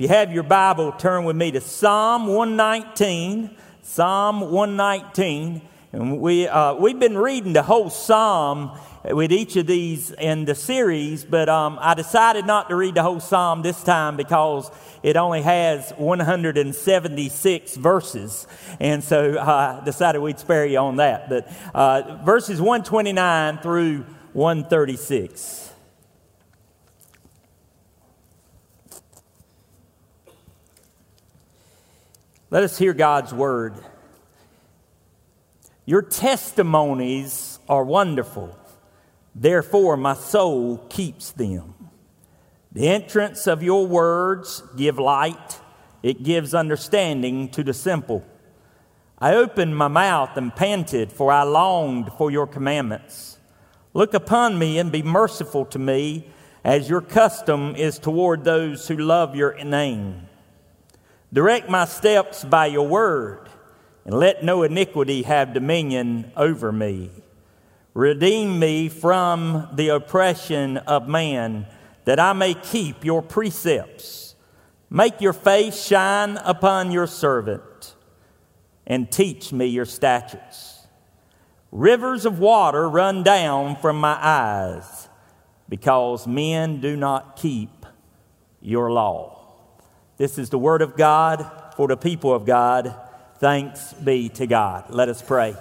If 0.00 0.04
you 0.04 0.16
have 0.16 0.32
your 0.32 0.44
Bible, 0.44 0.92
turn 0.92 1.24
with 1.24 1.36
me 1.36 1.50
to 1.50 1.60
Psalm 1.60 2.26
119. 2.26 3.50
Psalm 3.82 4.40
119. 4.40 5.60
And 5.92 6.20
we, 6.22 6.48
uh, 6.48 6.72
we've 6.76 6.98
been 6.98 7.18
reading 7.18 7.52
the 7.52 7.62
whole 7.62 7.90
psalm 7.90 8.78
with 9.04 9.30
each 9.30 9.56
of 9.56 9.66
these 9.66 10.10
in 10.12 10.46
the 10.46 10.54
series, 10.54 11.26
but 11.26 11.50
um, 11.50 11.76
I 11.82 11.92
decided 11.92 12.46
not 12.46 12.70
to 12.70 12.76
read 12.76 12.94
the 12.94 13.02
whole 13.02 13.20
psalm 13.20 13.60
this 13.60 13.82
time 13.82 14.16
because 14.16 14.70
it 15.02 15.16
only 15.16 15.42
has 15.42 15.90
176 15.98 17.76
verses. 17.76 18.46
And 18.80 19.04
so 19.04 19.34
uh, 19.34 19.80
I 19.82 19.84
decided 19.84 20.20
we'd 20.20 20.38
spare 20.38 20.64
you 20.64 20.78
on 20.78 20.96
that. 20.96 21.28
But 21.28 21.52
uh, 21.74 22.22
verses 22.24 22.58
129 22.58 23.58
through 23.58 24.06
136. 24.32 25.69
Let 32.50 32.64
us 32.64 32.76
hear 32.76 32.92
God's 32.92 33.32
word. 33.32 33.74
Your 35.86 36.02
testimonies 36.02 37.60
are 37.68 37.84
wonderful. 37.84 38.58
Therefore, 39.36 39.96
my 39.96 40.14
soul 40.14 40.78
keeps 40.88 41.30
them. 41.30 41.74
The 42.72 42.88
entrance 42.88 43.46
of 43.46 43.62
your 43.62 43.86
words 43.86 44.64
give 44.76 44.98
light, 44.98 45.60
it 46.02 46.24
gives 46.24 46.52
understanding 46.52 47.50
to 47.50 47.62
the 47.62 47.72
simple. 47.72 48.24
I 49.18 49.34
opened 49.34 49.76
my 49.76 49.88
mouth 49.88 50.36
and 50.36 50.54
panted, 50.54 51.12
for 51.12 51.30
I 51.30 51.44
longed 51.44 52.10
for 52.18 52.32
your 52.32 52.48
commandments. 52.48 53.38
Look 53.94 54.12
upon 54.12 54.58
me 54.58 54.78
and 54.78 54.90
be 54.90 55.02
merciful 55.02 55.66
to 55.66 55.78
me, 55.78 56.26
as 56.64 56.90
your 56.90 57.00
custom 57.00 57.76
is 57.76 57.98
toward 57.98 58.42
those 58.42 58.88
who 58.88 58.96
love 58.96 59.36
your 59.36 59.62
name. 59.62 60.26
Direct 61.32 61.70
my 61.70 61.84
steps 61.84 62.44
by 62.44 62.66
your 62.66 62.88
word, 62.88 63.48
and 64.04 64.14
let 64.14 64.42
no 64.42 64.64
iniquity 64.64 65.22
have 65.22 65.54
dominion 65.54 66.32
over 66.36 66.72
me. 66.72 67.10
Redeem 67.94 68.58
me 68.58 68.88
from 68.88 69.68
the 69.74 69.88
oppression 69.90 70.76
of 70.78 71.06
man, 71.06 71.66
that 72.04 72.18
I 72.18 72.32
may 72.32 72.54
keep 72.54 73.04
your 73.04 73.22
precepts. 73.22 74.34
Make 74.88 75.20
your 75.20 75.32
face 75.32 75.86
shine 75.86 76.36
upon 76.38 76.90
your 76.90 77.06
servant, 77.06 77.94
and 78.84 79.10
teach 79.10 79.52
me 79.52 79.66
your 79.66 79.84
statutes. 79.84 80.86
Rivers 81.70 82.26
of 82.26 82.40
water 82.40 82.88
run 82.88 83.22
down 83.22 83.76
from 83.76 84.00
my 84.00 84.18
eyes, 84.20 85.08
because 85.68 86.26
men 86.26 86.80
do 86.80 86.96
not 86.96 87.36
keep 87.36 87.86
your 88.60 88.90
law. 88.90 89.39
This 90.20 90.36
is 90.36 90.50
the 90.50 90.58
word 90.58 90.82
of 90.82 90.98
God 90.98 91.50
for 91.76 91.88
the 91.88 91.96
people 91.96 92.34
of 92.34 92.44
God. 92.44 92.94
Thanks 93.38 93.94
be 93.94 94.28
to 94.28 94.46
God. 94.46 94.90
Let 94.90 95.08
us 95.08 95.22
pray. 95.22 95.56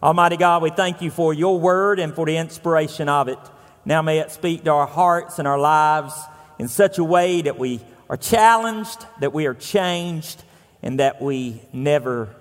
Almighty 0.00 0.36
God, 0.36 0.62
we 0.62 0.70
thank 0.70 1.02
you 1.02 1.10
for 1.10 1.34
your 1.34 1.58
word 1.58 1.98
and 1.98 2.14
for 2.14 2.24
the 2.24 2.36
inspiration 2.36 3.08
of 3.08 3.26
it. 3.26 3.38
Now 3.84 4.02
may 4.02 4.20
it 4.20 4.30
speak 4.30 4.62
to 4.62 4.70
our 4.70 4.86
hearts 4.86 5.40
and 5.40 5.48
our 5.48 5.58
lives 5.58 6.14
in 6.56 6.68
such 6.68 6.98
a 6.98 7.04
way 7.04 7.42
that 7.42 7.58
we 7.58 7.80
are 8.08 8.16
challenged, 8.16 9.04
that 9.18 9.32
we 9.32 9.46
are 9.46 9.54
changed, 9.54 10.40
and 10.84 11.00
that 11.00 11.20
we 11.20 11.60
never 11.72 12.32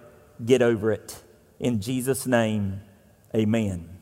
get 0.45 0.61
over 0.61 0.91
it. 0.91 1.19
In 1.59 1.81
Jesus' 1.81 2.27
name, 2.27 2.81
amen. 3.33 3.94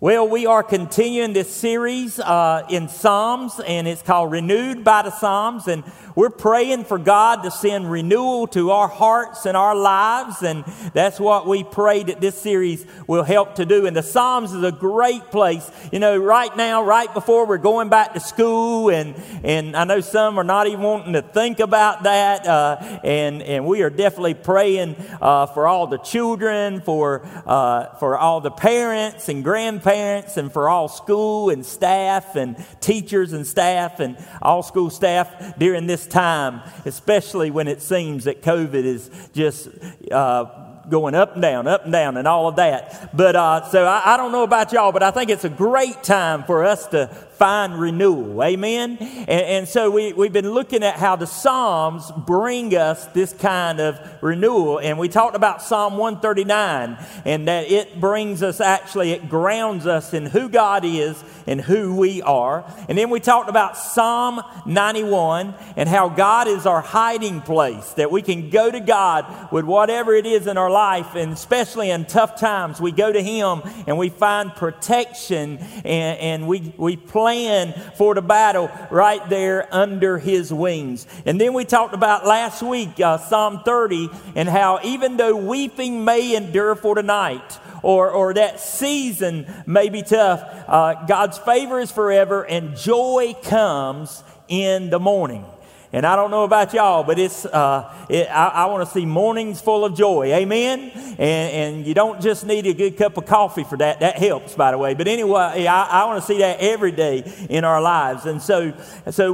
Well, 0.00 0.28
we 0.28 0.46
are 0.46 0.62
continuing 0.62 1.32
this 1.32 1.52
series 1.52 2.20
uh, 2.20 2.64
in 2.70 2.88
Psalms, 2.88 3.58
and 3.58 3.88
it's 3.88 4.00
called 4.00 4.30
Renewed 4.30 4.84
by 4.84 5.02
the 5.02 5.10
Psalms. 5.10 5.66
And 5.66 5.82
we're 6.14 6.30
praying 6.30 6.84
for 6.84 6.98
God 6.98 7.42
to 7.42 7.50
send 7.50 7.90
renewal 7.90 8.46
to 8.48 8.70
our 8.70 8.86
hearts 8.86 9.44
and 9.44 9.56
our 9.56 9.74
lives, 9.74 10.44
and 10.44 10.64
that's 10.94 11.18
what 11.18 11.48
we 11.48 11.64
pray 11.64 12.04
that 12.04 12.20
this 12.20 12.40
series 12.40 12.86
will 13.08 13.24
help 13.24 13.56
to 13.56 13.66
do. 13.66 13.86
And 13.86 13.96
the 13.96 14.04
Psalms 14.04 14.52
is 14.52 14.62
a 14.62 14.70
great 14.70 15.32
place. 15.32 15.68
You 15.90 15.98
know, 15.98 16.16
right 16.16 16.56
now, 16.56 16.84
right 16.84 17.12
before 17.12 17.46
we're 17.46 17.58
going 17.58 17.88
back 17.88 18.14
to 18.14 18.20
school, 18.20 18.90
and, 18.90 19.16
and 19.42 19.76
I 19.76 19.82
know 19.82 20.00
some 20.00 20.38
are 20.38 20.44
not 20.44 20.68
even 20.68 20.82
wanting 20.82 21.14
to 21.14 21.22
think 21.22 21.58
about 21.58 22.04
that, 22.04 22.46
uh, 22.46 23.00
and, 23.02 23.42
and 23.42 23.66
we 23.66 23.82
are 23.82 23.90
definitely 23.90 24.34
praying 24.34 24.94
uh, 25.20 25.46
for 25.46 25.66
all 25.66 25.88
the 25.88 25.98
children, 25.98 26.82
for, 26.82 27.26
uh, 27.46 27.96
for 27.96 28.16
all 28.16 28.40
the 28.40 28.52
parents 28.52 29.28
and 29.28 29.42
grandparents, 29.42 29.87
and 29.88 30.52
for 30.52 30.68
all 30.68 30.88
school 30.88 31.50
and 31.50 31.64
staff 31.64 32.36
and 32.36 32.56
teachers 32.80 33.32
and 33.32 33.46
staff 33.46 34.00
and 34.00 34.16
all 34.42 34.62
school 34.62 34.90
staff 34.90 35.58
during 35.58 35.86
this 35.86 36.06
time, 36.06 36.60
especially 36.84 37.50
when 37.50 37.68
it 37.68 37.80
seems 37.80 38.24
that 38.24 38.42
COVID 38.42 38.84
is 38.84 39.10
just 39.32 39.68
uh, 40.12 40.67
going 40.88 41.14
up 41.14 41.34
and 41.34 41.42
down, 41.42 41.66
up 41.66 41.84
and 41.84 41.92
down, 41.92 42.16
and 42.16 42.26
all 42.26 42.48
of 42.48 42.56
that. 42.56 43.10
But 43.16 43.36
uh, 43.36 43.68
so 43.68 43.84
I, 43.84 44.14
I, 44.14 44.16
don't 44.16 44.32
know 44.32 44.42
about 44.42 44.72
y'all, 44.72 44.92
but 44.92 45.02
I 45.02 45.10
think 45.10 45.30
it's 45.30 45.44
a 45.44 45.50
great 45.50 46.02
time 46.02 46.44
for 46.44 46.64
us 46.64 46.86
to 46.88 47.06
find 47.06 47.78
renewal. 47.78 48.42
Amen? 48.42 48.96
And, 49.00 49.28
and, 49.28 49.68
so 49.68 49.90
we, 49.90 50.12
we've 50.12 50.32
been 50.32 50.50
looking 50.50 50.82
at 50.82 50.96
how 50.96 51.16
the 51.16 51.26
Psalms 51.26 52.10
bring 52.16 52.74
us 52.74 53.06
this 53.06 53.32
kind 53.32 53.80
of 53.80 53.98
renewal. 54.20 54.80
And 54.80 54.98
we 54.98 55.08
talked 55.08 55.36
about 55.36 55.62
Psalm 55.62 55.96
139 55.96 56.98
and 57.24 57.48
that 57.48 57.70
it 57.70 58.00
brings 58.00 58.42
us 58.42 58.60
actually, 58.60 59.12
it 59.12 59.28
grounds 59.28 59.86
us 59.86 60.12
in 60.14 60.26
who 60.26 60.48
God 60.48 60.84
is 60.84 61.22
and 61.48 61.60
who 61.60 61.96
we 61.96 62.22
are. 62.22 62.64
And 62.88 62.96
then 62.96 63.10
we 63.10 63.18
talked 63.18 63.48
about 63.48 63.76
Psalm 63.76 64.40
91 64.66 65.54
and 65.76 65.88
how 65.88 66.08
God 66.08 66.46
is 66.46 66.66
our 66.66 66.80
hiding 66.80 67.40
place, 67.40 67.92
that 67.94 68.10
we 68.10 68.22
can 68.22 68.50
go 68.50 68.70
to 68.70 68.80
God 68.80 69.50
with 69.50 69.64
whatever 69.64 70.14
it 70.14 70.26
is 70.26 70.46
in 70.46 70.56
our 70.56 70.70
life. 70.70 71.14
And 71.14 71.32
especially 71.32 71.90
in 71.90 72.04
tough 72.04 72.38
times, 72.38 72.80
we 72.80 72.92
go 72.92 73.10
to 73.10 73.22
Him 73.22 73.62
and 73.86 73.98
we 73.98 74.10
find 74.10 74.54
protection 74.54 75.58
and, 75.84 76.18
and 76.18 76.48
we, 76.48 76.72
we 76.76 76.96
plan 76.96 77.72
for 77.96 78.14
the 78.14 78.22
battle 78.22 78.70
right 78.90 79.26
there 79.28 79.66
under 79.74 80.18
his 80.18 80.52
wings. 80.52 81.06
And 81.26 81.40
then 81.40 81.54
we 81.54 81.64
talked 81.64 81.94
about 81.94 82.26
last 82.26 82.62
week, 82.62 83.00
uh, 83.00 83.18
Psalm 83.18 83.62
30, 83.64 84.10
and 84.36 84.48
how 84.48 84.80
even 84.84 85.16
though 85.16 85.36
weeping 85.36 86.04
may 86.04 86.36
endure 86.36 86.74
for 86.74 86.94
the 86.94 87.02
night, 87.02 87.58
or, 87.82 88.10
or 88.10 88.34
that 88.34 88.60
season 88.60 89.46
may 89.66 89.88
be 89.88 90.02
tough, 90.02 90.42
uh, 90.68 91.06
God's 91.06 91.37
favor 91.38 91.80
is 91.80 91.90
forever 91.90 92.44
and 92.44 92.76
joy 92.76 93.34
comes 93.42 94.22
in 94.48 94.90
the 94.90 94.98
morning. 94.98 95.44
And 95.90 96.04
I 96.04 96.16
don't 96.16 96.30
know 96.30 96.44
about 96.44 96.74
y'all, 96.74 97.02
but 97.02 97.18
it's, 97.18 97.46
uh, 97.46 97.90
it, 98.10 98.28
I, 98.28 98.48
I 98.48 98.64
want 98.66 98.86
to 98.86 98.92
see 98.92 99.06
mornings 99.06 99.62
full 99.62 99.86
of 99.86 99.96
joy. 99.96 100.34
Amen? 100.34 100.90
And, 100.94 101.18
and 101.18 101.86
you 101.86 101.94
don't 101.94 102.20
just 102.20 102.44
need 102.44 102.66
a 102.66 102.74
good 102.74 102.98
cup 102.98 103.16
of 103.16 103.24
coffee 103.24 103.64
for 103.64 103.78
that. 103.78 104.00
That 104.00 104.18
helps, 104.18 104.54
by 104.54 104.72
the 104.72 104.76
way. 104.76 104.92
But 104.92 105.08
anyway, 105.08 105.66
I, 105.66 106.02
I 106.02 106.04
want 106.04 106.20
to 106.20 106.26
see 106.26 106.40
that 106.40 106.60
every 106.60 106.92
day 106.92 107.24
in 107.48 107.64
our 107.64 107.80
lives. 107.80 108.26
And 108.26 108.42
so, 108.42 108.74
so 109.10 109.32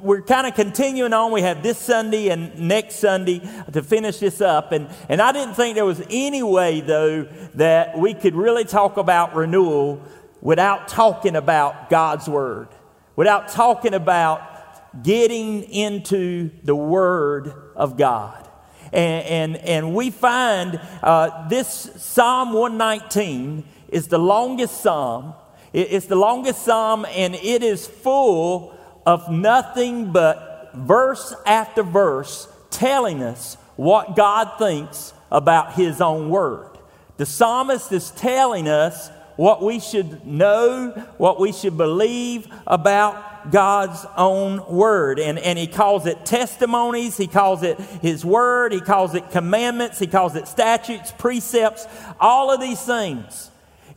we're 0.00 0.22
kind 0.22 0.46
of 0.46 0.54
continuing 0.54 1.12
on. 1.12 1.32
We 1.32 1.42
have 1.42 1.62
this 1.62 1.76
Sunday 1.76 2.30
and 2.30 2.58
next 2.58 2.96
Sunday 2.96 3.42
to 3.70 3.82
finish 3.82 4.20
this 4.20 4.40
up. 4.40 4.72
And, 4.72 4.88
and 5.10 5.20
I 5.20 5.32
didn't 5.32 5.54
think 5.54 5.74
there 5.74 5.84
was 5.84 6.02
any 6.08 6.42
way, 6.42 6.80
though, 6.80 7.24
that 7.56 7.98
we 7.98 8.14
could 8.14 8.34
really 8.34 8.64
talk 8.64 8.96
about 8.96 9.34
renewal 9.34 10.00
without 10.40 10.88
talking 10.88 11.36
about 11.36 11.90
God's 11.90 12.28
Word, 12.28 12.68
without 13.16 13.48
talking 13.48 13.94
about 13.94 15.02
getting 15.02 15.62
into 15.64 16.50
the 16.64 16.74
Word 16.74 17.52
of 17.76 17.96
God. 17.96 18.48
And, 18.92 19.26
and, 19.26 19.56
and 19.56 19.94
we 19.94 20.10
find 20.10 20.80
uh, 21.02 21.48
this 21.48 21.68
Psalm 21.68 22.52
119 22.52 23.64
is 23.88 24.08
the 24.08 24.18
longest 24.18 24.80
psalm. 24.80 25.34
It's 25.72 26.06
the 26.06 26.16
longest 26.16 26.62
psalm, 26.62 27.06
and 27.10 27.34
it 27.36 27.62
is 27.62 27.86
full 27.86 28.76
of 29.06 29.30
nothing 29.30 30.10
but 30.10 30.72
verse 30.74 31.34
after 31.46 31.82
verse 31.82 32.48
telling 32.70 33.22
us 33.22 33.56
what 33.76 34.16
God 34.16 34.58
thinks 34.58 35.12
about 35.30 35.74
His 35.74 36.00
own 36.00 36.28
Word. 36.28 36.76
The 37.18 37.26
psalmist 37.26 37.92
is 37.92 38.10
telling 38.10 38.66
us 38.66 39.10
what 39.40 39.62
we 39.62 39.80
should 39.80 40.26
know, 40.26 40.90
what 41.16 41.40
we 41.40 41.50
should 41.50 41.74
believe 41.78 42.46
about 42.66 43.50
God's 43.50 44.04
own 44.14 44.62
word. 44.68 45.18
And, 45.18 45.38
and 45.38 45.58
he 45.58 45.66
calls 45.66 46.04
it 46.04 46.26
testimonies, 46.26 47.16
he 47.16 47.26
calls 47.26 47.62
it 47.62 47.80
his 47.80 48.22
word, 48.22 48.74
he 48.74 48.82
calls 48.82 49.14
it 49.14 49.30
commandments, 49.30 49.98
he 49.98 50.06
calls 50.06 50.36
it 50.36 50.46
statutes, 50.46 51.10
precepts, 51.16 51.86
all 52.20 52.52
of 52.52 52.60
these 52.60 52.82
things. 52.82 53.49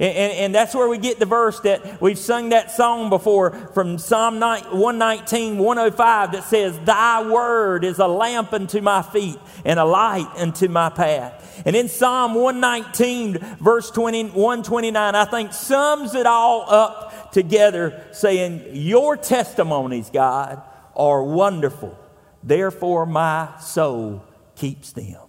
And, 0.03 0.33
and, 0.33 0.55
that's 0.55 0.75
where 0.75 0.89
we 0.89 0.97
get 0.97 1.17
the 1.17 1.25
verse 1.25 1.61
that 1.61 2.01
we've 2.01 2.17
sung 2.17 2.49
that 2.49 2.71
song 2.71 3.09
before 3.09 3.51
from 3.73 3.97
Psalm 3.97 4.37
119, 4.41 5.57
105 5.57 6.31
that 6.33 6.43
says, 6.43 6.77
Thy 6.79 7.29
word 7.29 7.85
is 7.85 7.99
a 7.99 8.07
lamp 8.07 8.51
unto 8.51 8.81
my 8.81 9.01
feet 9.01 9.37
and 9.63 9.79
a 9.79 9.85
light 9.85 10.27
unto 10.35 10.67
my 10.67 10.89
path. 10.89 11.63
And 11.65 11.73
in 11.73 11.87
Psalm 11.87 12.33
119, 12.33 13.37
verse 13.61 13.91
20, 13.91 14.31
129, 14.31 15.15
I 15.15 15.23
think 15.23 15.53
sums 15.53 16.15
it 16.15 16.25
all 16.25 16.69
up 16.69 17.31
together 17.31 18.05
saying, 18.11 18.71
Your 18.73 19.15
testimonies, 19.15 20.09
God, 20.09 20.61
are 20.97 21.23
wonderful. 21.23 21.97
therefore 22.43 23.05
my 23.05 23.57
soul 23.61 24.21
keeps 24.55 24.91
them. 24.91 25.21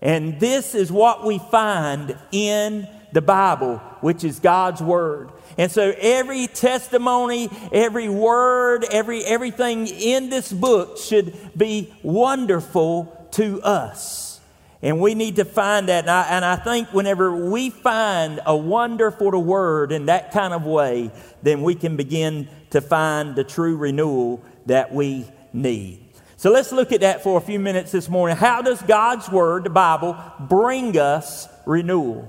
And 0.00 0.40
this 0.40 0.74
is 0.74 0.90
what 0.90 1.26
we 1.26 1.38
find 1.38 2.16
in 2.32 2.88
the 3.12 3.22
Bible, 3.22 3.78
which 4.00 4.24
is 4.24 4.40
God's 4.40 4.82
Word. 4.82 5.30
And 5.58 5.70
so 5.70 5.94
every 5.98 6.46
testimony, 6.46 7.48
every 7.72 8.08
word, 8.08 8.84
every 8.90 9.22
everything 9.24 9.86
in 9.86 10.30
this 10.30 10.52
book 10.52 10.98
should 10.98 11.36
be 11.56 11.92
wonderful 12.02 13.28
to 13.32 13.60
us. 13.62 14.40
And 14.80 15.00
we 15.00 15.14
need 15.14 15.36
to 15.36 15.44
find 15.44 15.88
that. 15.88 16.04
And 16.04 16.10
I, 16.10 16.22
and 16.24 16.44
I 16.44 16.56
think 16.56 16.92
whenever 16.92 17.50
we 17.50 17.70
find 17.70 18.40
a 18.44 18.56
wonderful 18.56 19.30
word 19.42 19.92
in 19.92 20.06
that 20.06 20.32
kind 20.32 20.52
of 20.52 20.64
way, 20.64 21.12
then 21.42 21.62
we 21.62 21.74
can 21.74 21.96
begin 21.96 22.48
to 22.70 22.80
find 22.80 23.36
the 23.36 23.44
true 23.44 23.76
renewal 23.76 24.42
that 24.66 24.92
we 24.92 25.26
need. 25.52 26.00
So 26.36 26.50
let's 26.50 26.72
look 26.72 26.90
at 26.90 27.02
that 27.02 27.22
for 27.22 27.38
a 27.38 27.40
few 27.40 27.60
minutes 27.60 27.92
this 27.92 28.08
morning. 28.08 28.36
How 28.36 28.62
does 28.62 28.82
God's 28.82 29.30
Word, 29.30 29.62
the 29.62 29.70
Bible, 29.70 30.18
bring 30.40 30.98
us 30.98 31.46
renewal? 31.66 32.28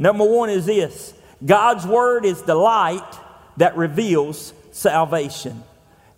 Number 0.00 0.24
one 0.24 0.48
is 0.50 0.66
this 0.66 1.14
God's 1.44 1.86
Word 1.86 2.24
is 2.24 2.42
the 2.42 2.56
light 2.56 3.18
that 3.58 3.76
reveals 3.76 4.52
salvation. 4.72 5.62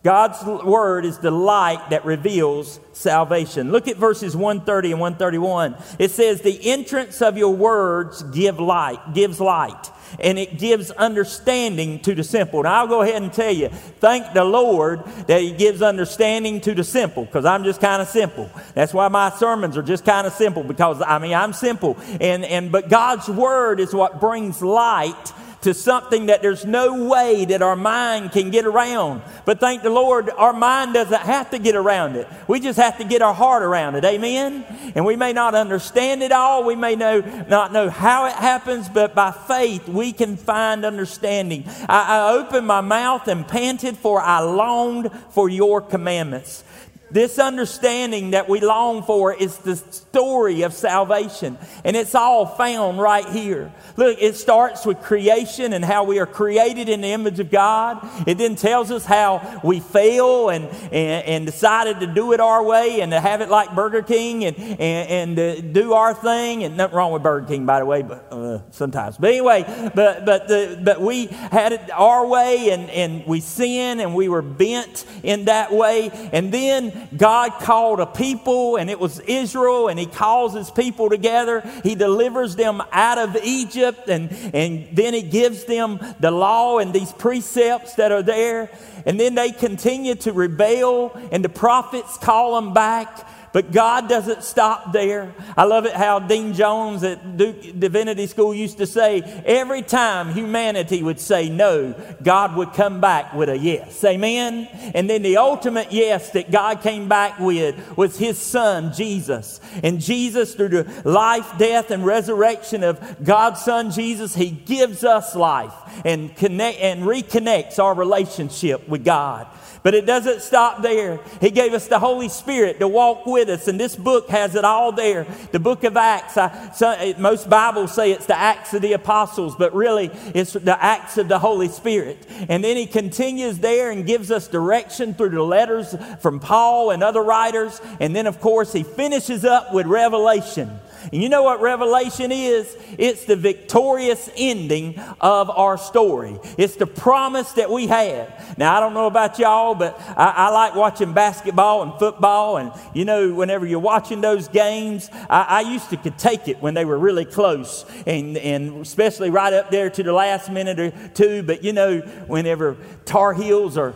God's 0.03 0.43
word 0.45 1.05
is 1.05 1.19
the 1.19 1.31
light 1.31 1.91
that 1.91 2.05
reveals 2.05 2.81
salvation. 2.93 3.71
Look 3.71 3.87
at 3.87 3.97
verses 3.97 4.37
130 4.37 4.91
and 4.91 5.01
131. 5.01 5.77
It 6.01 6.11
says, 6.11 6.41
The 6.41 6.59
entrance 6.73 7.23
of 7.23 7.39
your 7.39 7.55
words 7.55 8.25
give 8.25 8.59
light, 8.59 9.15
gives 9.15 9.39
light 9.39 9.91
and 10.21 10.39
it 10.39 10.59
gives 10.59 10.91
understanding 10.93 12.01
to 12.01 12.15
the 12.15 12.25
simple. 12.25 12.63
Now, 12.63 12.81
I'll 12.81 12.87
go 12.87 13.03
ahead 13.03 13.23
and 13.23 13.33
tell 13.33 13.53
you, 13.53 13.69
thank 13.69 14.33
the 14.33 14.45
Lord 14.45 15.05
that 15.27 15.41
He 15.41 15.53
gives 15.53 15.83
understanding 15.83 16.61
to 16.63 16.75
the 16.75 16.85
simple, 16.85 17.25
because 17.25 17.45
I'm 17.45 17.65
just 17.65 17.81
kind 17.81 18.03
of 18.03 18.09
simple. 18.09 18.51
That's 18.75 18.95
why 18.95 19.09
my 19.09 19.31
sermons 19.31 19.77
are 19.77 19.83
just 19.83 20.05
kind 20.05 20.27
of 20.27 20.33
simple, 20.33 20.63
because 20.63 21.03
I 21.03 21.19
mean, 21.19 21.35
I'm 21.35 21.53
simple. 21.53 21.97
And, 22.21 22.45
and, 22.45 22.73
but 22.73 22.89
God's 22.89 23.29
Word 23.29 23.81
is 23.81 23.95
what 23.95 24.21
brings 24.21 24.63
light 24.63 25.33
to 25.63 25.75
something 25.75 26.27
that 26.27 26.43
there's 26.43 26.65
no 26.65 27.09
way 27.09 27.45
that 27.45 27.63
our 27.63 27.77
mind 27.77 28.33
can 28.33 28.51
get 28.51 28.67
around. 28.67 29.23
But 29.45 29.61
thank 29.61 29.83
the 29.83 29.91
Lord, 29.91 30.29
our 30.31 30.53
mind 30.53 30.95
doesn't 30.95 31.23
have 31.23 31.51
to 31.51 31.59
get 31.59 31.77
around 31.77 32.17
it. 32.17 32.29
We 32.49 32.61
just 32.61 32.79
have 32.79 32.99
to 32.99 33.05
get 33.05 33.23
our 33.23 33.35
heart 33.35 33.63
around 33.63 33.95
it. 33.95 34.05
Amen? 34.05 34.65
And 34.95 35.05
we 35.05 35.17
may 35.17 35.33
not 35.33 35.55
understand 35.55 36.23
it 36.23 36.33
all. 36.33 36.65
We 36.65 36.77
may 36.77 36.97
know, 36.97 37.21
not 37.49 37.73
know 37.73 37.91
how 37.91 38.27
it 38.27 38.35
happens, 38.35 38.89
but 38.89 39.15
by 39.15 39.31
faith 39.31 39.89
we 39.89 40.13
can 40.13 40.37
find 40.37 40.85
understanding. 40.85 41.65
I, 41.89 42.19
I 42.19 42.33
opened 42.33 42.67
my 42.67 42.81
mouth 42.81 43.29
and 43.29 43.47
panted, 43.47 43.97
for 43.97 44.21
I 44.21 44.41
longed 44.41 45.11
for 45.31 45.49
your 45.49 45.81
commandments. 45.81 46.65
This 47.13 47.39
understanding 47.39 48.31
that 48.31 48.49
we 48.49 48.61
long 48.61 49.03
for 49.03 49.35
is 49.35 49.59
the 49.59 49.77
story 49.77 50.63
of 50.63 50.73
salvation, 50.73 51.59
and 51.85 51.95
it's 51.95 52.15
all 52.15 52.47
found 52.47 52.99
right 52.99 53.29
here. 53.29 53.71
Look, 53.99 54.17
it 54.19 54.35
starts 54.35 54.87
with 54.87 55.03
creation 55.03 55.75
and 55.75 55.85
how 55.85 56.05
we 56.05 56.19
are 56.21 56.27
created 56.27 56.89
in 56.89 57.03
the 57.03 57.09
image 57.09 57.39
of 57.39 57.51
God. 57.51 57.99
It 58.27 58.39
then 58.39 58.57
tells 58.57 58.91
us 58.91 59.05
how 59.05 59.61
we 59.63 59.81
fail 59.81 60.49
and, 60.49 60.65
and, 60.65 61.27
and 61.27 61.47
decided 61.47 62.01
to 62.01 62.07
do 62.07 62.33
it 62.33 62.41
our 62.41 62.65
way 62.65 63.03
and 63.03 63.13
to 63.13 63.21
have 63.21 63.43
it 63.43 63.51
like 63.51 63.75
Burger 63.75 64.03
King 64.03 64.47
and, 64.47 64.57
and, 64.59 65.39
and 65.39 65.75
do 65.75 65.93
our 65.93 66.15
thing. 66.15 66.65
And 66.65 66.79
nothing 66.79 66.97
wrong 66.97 67.13
with 67.13 67.23
Burger 67.23 67.47
King, 67.47 67.67
by 67.67 67.81
the 67.81 67.87
way, 67.87 68.01
but 68.01 68.33
uh, 68.33 68.61
sometimes. 68.71 69.19
But 69.19 69.31
anyway, 69.31 69.65
but, 69.95 70.25
but, 70.25 70.49
the, 70.49 70.81
but 70.83 71.01
we 71.03 71.27
had 71.27 71.73
it 71.73 71.91
our 71.91 72.27
way 72.27 72.71
and, 72.71 72.89
and 72.89 73.27
we 73.27 73.41
sinned 73.41 74.01
and 74.01 74.15
we 74.15 74.31
were 74.31 74.43
bent 74.43 75.05
in 75.23 75.45
that 75.45 75.73
way. 75.73 76.11
And 76.33 76.53
then 76.53 77.02
God 77.17 77.53
called 77.61 78.01
a 78.01 78.07
people, 78.07 78.77
and 78.77 78.91
it 78.91 78.99
was 78.99 79.21
Israel, 79.21 79.89
and 79.89 79.99
He 79.99 80.07
calls 80.07 80.55
His 80.55 80.71
people 80.71 81.09
together. 81.09 81.61
He 81.83 81.95
delivers 81.95 82.57
them 82.57 82.83
out 82.93 83.19
of 83.19 83.37
Egypt, 83.43 84.09
and, 84.09 84.31
and 84.55 84.89
then 84.93 85.15
He 85.15 85.23
gives 85.23 85.65
them 85.65 86.01
the 86.21 86.31
law 86.31 86.79
and 86.79 86.93
these 86.93 87.13
precepts 87.13 87.95
that 87.95 88.13
are 88.13 88.23
there. 88.23 88.71
And 89.07 89.19
then 89.19 89.35
they 89.35 89.51
continue 89.51 90.15
to 90.17 90.33
rebel, 90.33 91.19
and 91.31 91.45
the 91.45 91.49
prophets 91.49 92.17
call 92.19 92.61
them 92.61 92.73
back. 92.73 93.27
But 93.53 93.71
God 93.71 94.09
doesn't 94.09 94.45
stop 94.45 94.93
there. 94.93 95.35
I 95.57 95.65
love 95.65 95.85
it 95.85 95.93
how 95.93 96.19
Dean 96.19 96.55
Jones 96.55 97.03
at 97.03 97.37
Duke 97.37 97.79
Divinity 97.79 98.27
School 98.27 98.55
used 98.55 98.79
to 98.79 98.87
say 98.87 99.21
every 99.45 99.83
time 99.83 100.33
humanity 100.33 101.03
would 101.03 101.21
say 101.21 101.51
no, 101.51 101.95
God 102.23 102.57
would 102.57 102.73
come 102.73 103.01
back 103.01 103.35
with 103.35 103.51
a 103.51 103.59
yes. 103.59 104.03
Amen? 104.05 104.69
And 104.95 105.09
then 105.09 105.23
the 105.23 105.37
ultimate 105.37 105.93
yes 105.93 106.31
that 106.31 106.51
God 106.51 106.81
came 106.81 107.09
back 107.09 107.39
with 107.39 107.97
was 107.97 108.17
his 108.17 108.39
son, 108.39 108.93
Jesus. 108.95 109.61
And 109.83 110.01
Jesus, 110.01 110.55
through 110.55 110.69
the 110.71 111.03
life, 111.05 111.59
death, 111.59 111.91
and 111.91 112.07
resurrection 112.07 112.83
of 112.83 113.23
God's 113.23 113.61
son, 113.61 113.91
Jesus, 113.91 114.35
he 114.35 114.51
gives 114.51 115.05
us 115.05 115.35
life 115.35 115.75
and 116.05 116.35
connect 116.37 116.79
and 116.81 117.03
reconnects 117.03 117.79
our 117.79 117.95
relationship 117.95 118.89
with 118.89 119.05
God. 119.05 119.47
But 119.83 119.95
it 119.95 120.07
doesn't 120.07 120.43
stop 120.43 120.81
there. 120.81 121.19
He 121.41 121.51
gave 121.51 121.73
us 121.73 121.89
the 121.89 121.99
Holy 121.99 122.29
Spirit 122.29 122.79
to 122.79 122.87
walk 122.87 123.27
with 123.27 123.49
us, 123.49 123.67
and 123.67 123.81
this 123.81 123.97
book 123.97 124.29
has 124.29 124.55
it 124.55 124.65
all 124.65 124.93
there. 124.93 125.27
The 125.51 125.59
book 125.59 125.83
of 125.83 125.97
Acts, 125.97 126.37
I, 126.37 126.71
so, 126.73 127.15
most 127.19 127.51
Bibles 127.51 127.93
say 127.93 128.13
it's 128.13 128.27
the 128.27 128.39
Acts 128.39 128.75
of 128.75 128.83
the 128.83 128.93
Apostles, 128.93 129.57
but 129.57 129.75
really 129.75 130.11
it's 130.35 130.53
the 130.53 130.83
Acts 130.83 131.19
of 131.19 131.27
the 131.27 131.41
Holy 131.41 131.69
Spirit. 131.69 132.25
And 132.49 132.63
then 132.63 132.77
he 132.77 132.87
continues 132.87 133.59
there 133.59 133.91
and 133.91 134.07
gives 134.07 134.31
us 134.31 134.47
direction 134.47 135.15
through 135.15 135.31
the 135.31 135.43
letters 135.43 135.97
from 136.21 136.39
Paul 136.39 136.91
and 136.91 137.03
other 137.03 137.23
writers. 137.23 137.81
And 137.99 138.15
then, 138.15 138.29
of 138.29 138.41
course, 138.41 138.73
he 138.73 138.85
finishes 138.85 139.45
up 139.45 139.75
with 139.75 139.87
Revelation. 139.87 140.79
And 141.13 141.23
you 141.23 141.29
know 141.29 141.43
what 141.43 141.61
Revelation 141.61 142.31
is? 142.31 142.77
It's 142.99 143.25
the 143.25 143.37
victorious 143.37 144.29
ending 144.37 144.99
of 145.21 145.49
our 145.49 145.79
story. 145.79 146.39
It's 146.59 146.77
the 146.77 146.87
promise 146.87 147.53
that 147.53 147.71
we 147.71 147.87
have. 147.87 148.59
Now, 148.59 148.77
I 148.77 148.81
don't 148.81 148.93
know 148.93 149.07
about 149.07 149.39
y'all, 149.39 149.75
but 149.75 149.99
I, 150.17 150.33
I 150.37 150.51
like 150.51 150.75
watching 150.75 151.15
basketball 151.15 151.83
and 151.83 151.95
football. 151.99 152.59
And, 152.59 152.73
you 152.95 153.05
know, 153.05 153.33
whenever 153.33 153.65
you're 153.65 153.79
watching 153.79 154.21
those 154.21 154.49
games, 154.49 155.09
I, 155.31 155.43
I 155.49 155.61
used 155.63 155.89
to 155.91 155.97
could 155.97 156.19
take 156.19 156.49
it 156.49 156.61
when 156.61 156.75
they 156.75 156.85
were 156.85 156.99
really 156.99 157.25
close, 157.25 157.87
and, 158.07 158.37
and 158.37 158.83
especially 158.83 159.31
right 159.31 159.53
up 159.53 159.71
there 159.71 159.89
to 159.89 160.03
the 160.03 160.13
last 160.13 160.51
minute 160.51 160.79
or 160.79 160.91
two. 161.15 161.43
But, 161.43 161.65
you 161.65 161.73
know, 161.73 162.01
whenever 162.27 162.77
Tar 163.05 163.33
Heels 163.33 163.79
are 163.79 163.95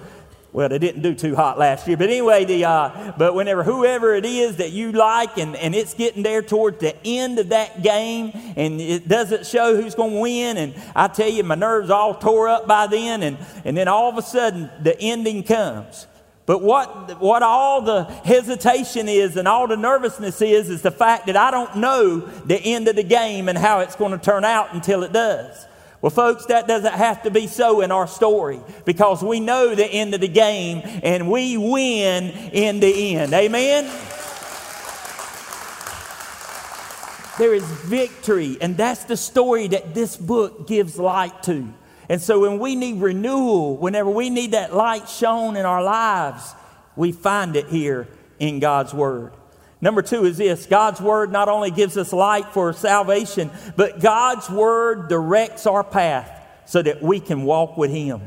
well, 0.57 0.71
they 0.71 0.79
didn't 0.79 1.03
do 1.03 1.15
too 1.15 1.37
hot 1.37 1.59
last 1.59 1.87
year, 1.87 1.99
but 1.99 2.09
anyway, 2.09 2.47
the 2.47 2.65
uh, 2.65 3.13
but 3.19 3.35
whenever 3.35 3.63
whoever 3.63 4.15
it 4.15 4.25
is 4.25 4.57
that 4.57 4.73
you 4.73 4.91
like, 4.91 5.37
and, 5.37 5.55
and 5.55 5.75
it's 5.75 5.93
getting 5.93 6.23
there 6.23 6.41
towards 6.41 6.79
the 6.79 6.97
end 7.05 7.39
of 7.39 7.51
that 7.51 7.83
game, 7.83 8.33
and 8.57 8.81
it 8.81 9.07
doesn't 9.07 9.45
show 9.45 9.77
who's 9.77 9.95
going 9.95 10.15
to 10.15 10.21
win, 10.21 10.57
and 10.57 10.75
I 10.95 11.09
tell 11.09 11.29
you, 11.29 11.45
my 11.45 11.57
nerves 11.57 11.91
all 11.91 12.15
tore 12.15 12.49
up 12.49 12.67
by 12.67 12.87
then, 12.87 13.23
and 13.23 13.37
and 13.67 13.77
then 13.77 13.87
all 13.87 14.09
of 14.09 14.17
a 14.17 14.23
sudden 14.23 14.71
the 14.83 14.99
ending 14.99 15.43
comes. 15.43 16.07
But 16.47 16.63
what, 16.63 17.21
what 17.21 17.43
all 17.43 17.83
the 17.83 18.05
hesitation 18.05 19.11
is 19.11 19.37
and 19.37 19.47
all 19.47 19.67
the 19.67 19.77
nervousness 19.77 20.41
is, 20.41 20.71
is 20.71 20.81
the 20.81 20.91
fact 20.91 21.27
that 21.27 21.37
I 21.37 21.51
don't 21.51 21.77
know 21.77 22.21
the 22.21 22.59
end 22.59 22.89
of 22.89 22.97
the 22.97 23.03
game 23.03 23.51
and 23.51 23.59
how 23.59 23.81
it's 23.81 23.97
going 23.97 24.13
to 24.13 24.19
turn 24.19 24.45
out 24.45 24.73
until 24.73 25.03
it 25.03 25.13
does. 25.13 25.67
Well, 26.07 26.13
folks, 26.13 26.47
that 26.47 26.69
doesn't 26.69 26.95
have 26.95 27.25
to 27.25 27.33
be 27.33 27.49
so 27.49 27.81
in 27.81 27.91
our 27.91 28.07
story 28.07 28.61
because 28.85 29.25
we 29.25 29.41
know 29.41 29.75
the 29.75 29.85
end 29.85 30.15
of 30.15 30.21
the 30.21 30.29
game 30.29 30.81
and 31.03 31.29
we 31.29 31.57
win 31.57 32.27
in 32.53 32.79
the 32.79 33.17
end. 33.17 33.35
Amen? 33.35 33.87
There 37.41 37.53
is 37.53 37.65
victory, 37.65 38.57
and 38.61 38.77
that's 38.77 39.03
the 39.03 39.17
story 39.17 39.67
that 39.67 39.95
this 39.95 40.17
book 40.17 40.69
gives 40.69 40.97
light 40.97 41.43
to. 41.43 41.75
And 42.09 42.23
so, 42.23 42.39
when 42.39 42.61
we 42.61 42.77
need 42.77 43.01
renewal, 43.01 43.77
whenever 43.77 44.09
we 44.09 44.31
need 44.31 44.53
that 44.53 44.73
light 44.73 45.09
shown 45.09 45.57
in 45.57 45.67
our 45.67 45.83
lives, 45.83 46.55
we 46.95 47.11
find 47.11 47.57
it 47.57 47.67
here 47.67 48.07
in 48.39 48.61
God's 48.61 48.95
Word. 48.95 49.33
Number 49.81 50.03
two 50.03 50.25
is 50.25 50.39
this 50.39 50.67
God's 50.67 51.01
word 51.01 51.31
not 51.31 51.49
only 51.49 51.71
gives 51.71 51.97
us 51.97 52.13
light 52.13 52.53
for 52.53 52.73
salvation, 52.73 53.51
but 53.77 54.01
God's 54.01 54.49
word 54.49 55.09
directs 55.09 55.67
our 55.67 55.85
path 55.85 56.31
so 56.67 56.83
that 56.83 57.03
we 57.03 57.21
can 57.21 57.45
walk 57.45 57.77
with 57.77 57.91
Him. 57.91 58.23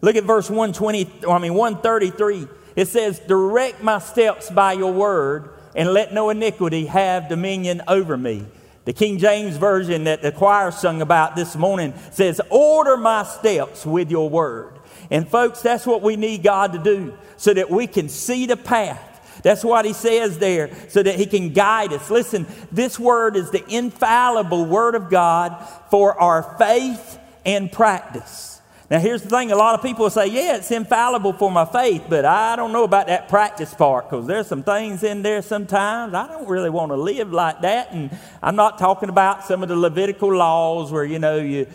Look 0.00 0.16
at 0.16 0.24
verse 0.24 0.50
120, 0.50 1.28
I 1.28 1.38
mean 1.38 1.54
133. 1.54 2.48
It 2.76 2.88
says, 2.88 3.20
Direct 3.20 3.82
my 3.82 3.98
steps 3.98 4.50
by 4.50 4.72
your 4.72 4.92
word, 4.92 5.50
and 5.74 5.92
let 5.92 6.12
no 6.12 6.30
iniquity 6.30 6.86
have 6.86 7.28
dominion 7.28 7.82
over 7.88 8.16
me. 8.16 8.46
The 8.84 8.92
King 8.92 9.18
James 9.18 9.56
Version 9.56 10.04
that 10.04 10.22
the 10.22 10.32
choir 10.32 10.72
sung 10.72 11.02
about 11.02 11.36
this 11.36 11.54
morning 11.54 11.94
says, 12.10 12.40
Order 12.50 12.96
my 12.96 13.22
steps 13.22 13.86
with 13.86 14.10
your 14.10 14.28
word. 14.28 14.74
And 15.10 15.28
folks, 15.28 15.62
that's 15.62 15.86
what 15.86 16.02
we 16.02 16.16
need 16.16 16.42
God 16.42 16.72
to 16.72 16.78
do 16.78 17.16
so 17.36 17.54
that 17.54 17.70
we 17.70 17.86
can 17.86 18.08
see 18.08 18.46
the 18.46 18.56
path 18.56 19.11
that's 19.42 19.64
what 19.64 19.84
he 19.84 19.92
says 19.92 20.38
there, 20.38 20.70
so 20.88 21.02
that 21.02 21.16
he 21.16 21.26
can 21.26 21.52
guide 21.52 21.92
us. 21.92 22.10
Listen, 22.10 22.46
this 22.70 22.98
word 22.98 23.36
is 23.36 23.50
the 23.50 23.64
infallible 23.68 24.64
word 24.64 24.94
of 24.94 25.10
God 25.10 25.68
for 25.90 26.18
our 26.20 26.56
faith 26.58 27.18
and 27.44 27.70
practice. 27.70 28.52
Now, 28.92 28.98
here's 28.98 29.22
the 29.22 29.30
thing 29.30 29.50
a 29.50 29.56
lot 29.56 29.74
of 29.74 29.82
people 29.82 30.10
say, 30.10 30.26
yeah, 30.26 30.56
it's 30.56 30.70
infallible 30.70 31.32
for 31.32 31.50
my 31.50 31.64
faith, 31.64 32.04
but 32.10 32.26
I 32.26 32.56
don't 32.56 32.72
know 32.72 32.84
about 32.84 33.06
that 33.06 33.26
practice 33.26 33.72
part 33.72 34.10
because 34.10 34.26
there's 34.26 34.46
some 34.46 34.62
things 34.62 35.02
in 35.02 35.22
there 35.22 35.40
sometimes 35.40 36.12
I 36.12 36.26
don't 36.26 36.46
really 36.46 36.68
want 36.68 36.92
to 36.92 36.96
live 36.96 37.32
like 37.32 37.62
that. 37.62 37.92
And 37.92 38.10
I'm 38.42 38.54
not 38.54 38.78
talking 38.78 39.08
about 39.08 39.44
some 39.44 39.62
of 39.62 39.70
the 39.70 39.76
Levitical 39.76 40.34
laws 40.36 40.92
where, 40.92 41.04
you 41.04 41.18
know, 41.18 41.38
you 41.38 41.66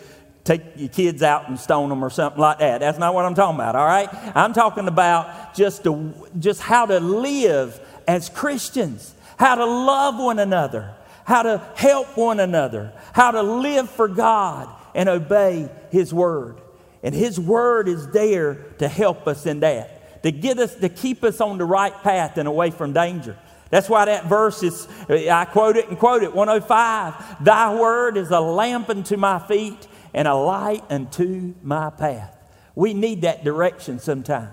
take 0.48 0.62
your 0.76 0.88
kids 0.88 1.22
out 1.22 1.48
and 1.48 1.60
stone 1.60 1.90
them 1.90 2.02
or 2.02 2.08
something 2.08 2.40
like 2.40 2.58
that. 2.60 2.80
That's 2.80 2.98
not 2.98 3.12
what 3.12 3.26
I'm 3.26 3.34
talking 3.34 3.56
about, 3.56 3.76
all 3.76 3.86
right? 3.86 4.08
I'm 4.34 4.54
talking 4.54 4.88
about 4.88 5.54
just, 5.54 5.84
to, 5.84 6.14
just 6.38 6.62
how 6.62 6.86
to 6.86 7.00
live 7.00 7.78
as 8.06 8.30
Christians, 8.30 9.14
how 9.38 9.56
to 9.56 9.66
love 9.66 10.18
one 10.18 10.38
another, 10.38 10.94
how 11.24 11.42
to 11.42 11.58
help 11.76 12.16
one 12.16 12.40
another, 12.40 12.92
how 13.12 13.30
to 13.30 13.42
live 13.42 13.90
for 13.90 14.08
God 14.08 14.74
and 14.94 15.10
obey 15.10 15.68
His 15.90 16.14
Word. 16.14 16.60
And 17.02 17.14
His 17.14 17.38
Word 17.38 17.86
is 17.86 18.08
there 18.08 18.54
to 18.78 18.88
help 18.88 19.28
us 19.28 19.44
in 19.44 19.60
that, 19.60 20.22
to 20.22 20.32
get 20.32 20.58
us, 20.58 20.74
to 20.76 20.88
keep 20.88 21.24
us 21.24 21.42
on 21.42 21.58
the 21.58 21.66
right 21.66 21.94
path 22.02 22.38
and 22.38 22.48
away 22.48 22.70
from 22.70 22.94
danger. 22.94 23.36
That's 23.68 23.90
why 23.90 24.06
that 24.06 24.24
verse 24.24 24.62
is, 24.62 24.88
I 25.10 25.44
quote 25.44 25.76
it 25.76 25.90
and 25.90 25.98
quote 25.98 26.22
it 26.22 26.34
105 26.34 27.44
Thy 27.44 27.74
word 27.74 28.16
is 28.16 28.30
a 28.30 28.40
lamp 28.40 28.88
unto 28.88 29.18
my 29.18 29.38
feet 29.40 29.86
and 30.14 30.28
a 30.28 30.34
light 30.34 30.84
unto 30.90 31.54
my 31.62 31.90
path. 31.90 32.36
We 32.74 32.94
need 32.94 33.22
that 33.22 33.44
direction 33.44 33.98
sometime. 33.98 34.52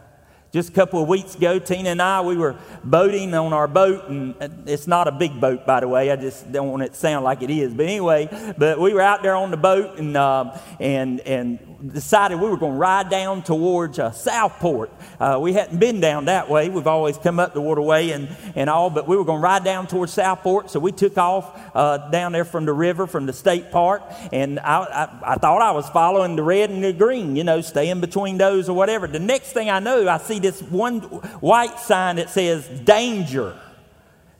Just 0.52 0.70
a 0.70 0.72
couple 0.72 1.04
of 1.04 1.10
weeks 1.10 1.36
ago, 1.36 1.60
Tina 1.60 1.90
and 1.90 2.02
I, 2.02 2.22
we 2.22 2.38
were 2.38 2.56
boating 2.82 3.34
on 3.34 3.52
our 3.52 3.68
boat, 3.68 4.08
and 4.08 4.36
it's 4.70 4.88
not 4.88 5.06
a 5.06 5.12
big 5.12 5.42
boat, 5.42 5.66
by 5.66 5.82
the 5.82 5.88
way. 5.90 6.10
I 6.10 6.16
just 6.16 6.50
don't 6.50 6.72
want 6.72 6.84
it 6.84 6.94
to 6.94 6.96
sound 6.96 7.26
like 7.26 7.42
it 7.42 7.50
is. 7.50 7.74
But 7.74 7.88
anyway, 7.88 8.54
but 8.58 8.80
we 8.80 8.94
were 8.94 9.02
out 9.02 9.22
there 9.22 9.36
on 9.36 9.52
the 9.52 9.58
boat, 9.58 10.00
and 10.00 10.16
uh, 10.16 10.58
and 10.80 11.20
and 11.20 11.75
decided 11.94 12.40
we 12.40 12.50
were 12.50 12.58
going 12.58 12.74
to 12.74 12.78
ride 12.78 13.10
down 13.10 13.44
towards 13.44 14.00
uh, 14.00 14.12
Southport. 14.12 14.92
Uh, 15.20 15.40
we 15.42 15.54
hadn't 15.54 15.78
been 15.78 16.00
down 16.00 16.26
that 16.26 16.50
way. 16.50 16.70
We've 16.70 16.88
always 16.88 17.18
come 17.18 17.40
up 17.40 17.54
the 17.54 17.62
waterway 17.62 18.12
and, 18.12 18.30
and 18.56 18.70
all, 18.70 18.90
but 18.90 19.08
we 19.08 19.16
were 19.18 19.26
going 19.26 19.40
to 19.40 19.44
ride 19.44 19.64
down 19.64 19.88
towards 19.88 20.14
Southport. 20.14 20.70
So 20.70 20.80
we 20.80 20.92
took 20.92 21.18
off 21.18 21.60
uh, 21.76 22.10
down 22.10 22.32
there 22.32 22.46
from 22.46 22.66
the 22.66 22.74
river, 22.74 23.08
from 23.08 23.26
the 23.26 23.34
state 23.34 23.72
park. 23.72 24.04
And 24.32 24.60
I, 24.60 24.80
I, 24.80 25.34
I, 25.34 25.36
thought 25.36 25.62
I 25.62 25.72
was 25.72 25.88
following 25.90 26.36
the 26.36 26.44
red 26.44 26.70
and 26.70 26.84
the 26.84 26.94
green, 26.94 27.36
you 27.36 27.44
know, 27.44 27.62
staying 27.62 28.02
between 28.02 28.38
those 28.38 28.70
or 28.70 28.76
whatever. 28.76 29.08
The 29.08 29.20
next 29.20 29.52
thing 29.54 29.70
I 29.70 29.80
know, 29.80 30.08
I 30.08 30.18
see 30.18 30.40
this 30.40 30.62
one 30.62 31.00
white 31.00 31.80
sign 31.80 32.18
that 32.18 32.30
says 32.30 32.68
danger. 32.68 33.58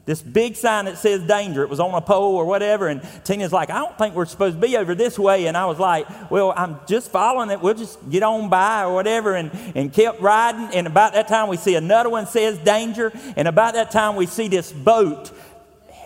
This 0.06 0.22
big 0.22 0.56
sign 0.56 0.86
that 0.86 1.00
says 1.00 1.24
danger. 1.24 1.64
It 1.64 1.70
was 1.70 1.80
on 1.80 1.94
a 1.96 2.02
pole 2.02 2.36
or 2.36 2.46
whatever. 2.46 2.88
And 2.88 3.02
Tina's 3.24 3.52
like, 3.52 3.72
I 3.72 3.80
don't 3.80 3.98
think 3.98 4.14
we're 4.14 4.26
supposed 4.26 4.62
to 4.62 4.68
be 4.68 4.78
over 4.78 4.94
this 4.94 5.18
way. 5.18 5.48
And 5.48 5.58
I 5.58 5.66
was 5.66 5.80
like, 5.80 6.08
Well, 6.30 6.54
I'm 6.56 6.80
just 6.88 7.10
following 7.10 7.50
it. 7.50 7.60
We'll 7.60 7.74
just 7.74 8.08
get 8.10 8.22
on 8.22 8.50
by 8.50 8.84
or 8.84 8.94
whatever. 8.94 9.36
And, 9.36 9.52
and 9.74 9.92
kept 9.92 10.22
riding. 10.22 10.76
And 10.76 10.86
about 10.86 11.14
that 11.14 11.28
time, 11.28 11.50
we 11.50 11.58
see 11.58 11.74
another 11.74 12.10
one 12.10 12.28
says 12.28 12.60
danger. 12.60 13.12
And 13.36 13.48
about 13.48 13.74
that 13.74 13.90
time, 13.90 14.16
we 14.16 14.28
see 14.28 14.48
this 14.48 14.72
boat 14.72 15.32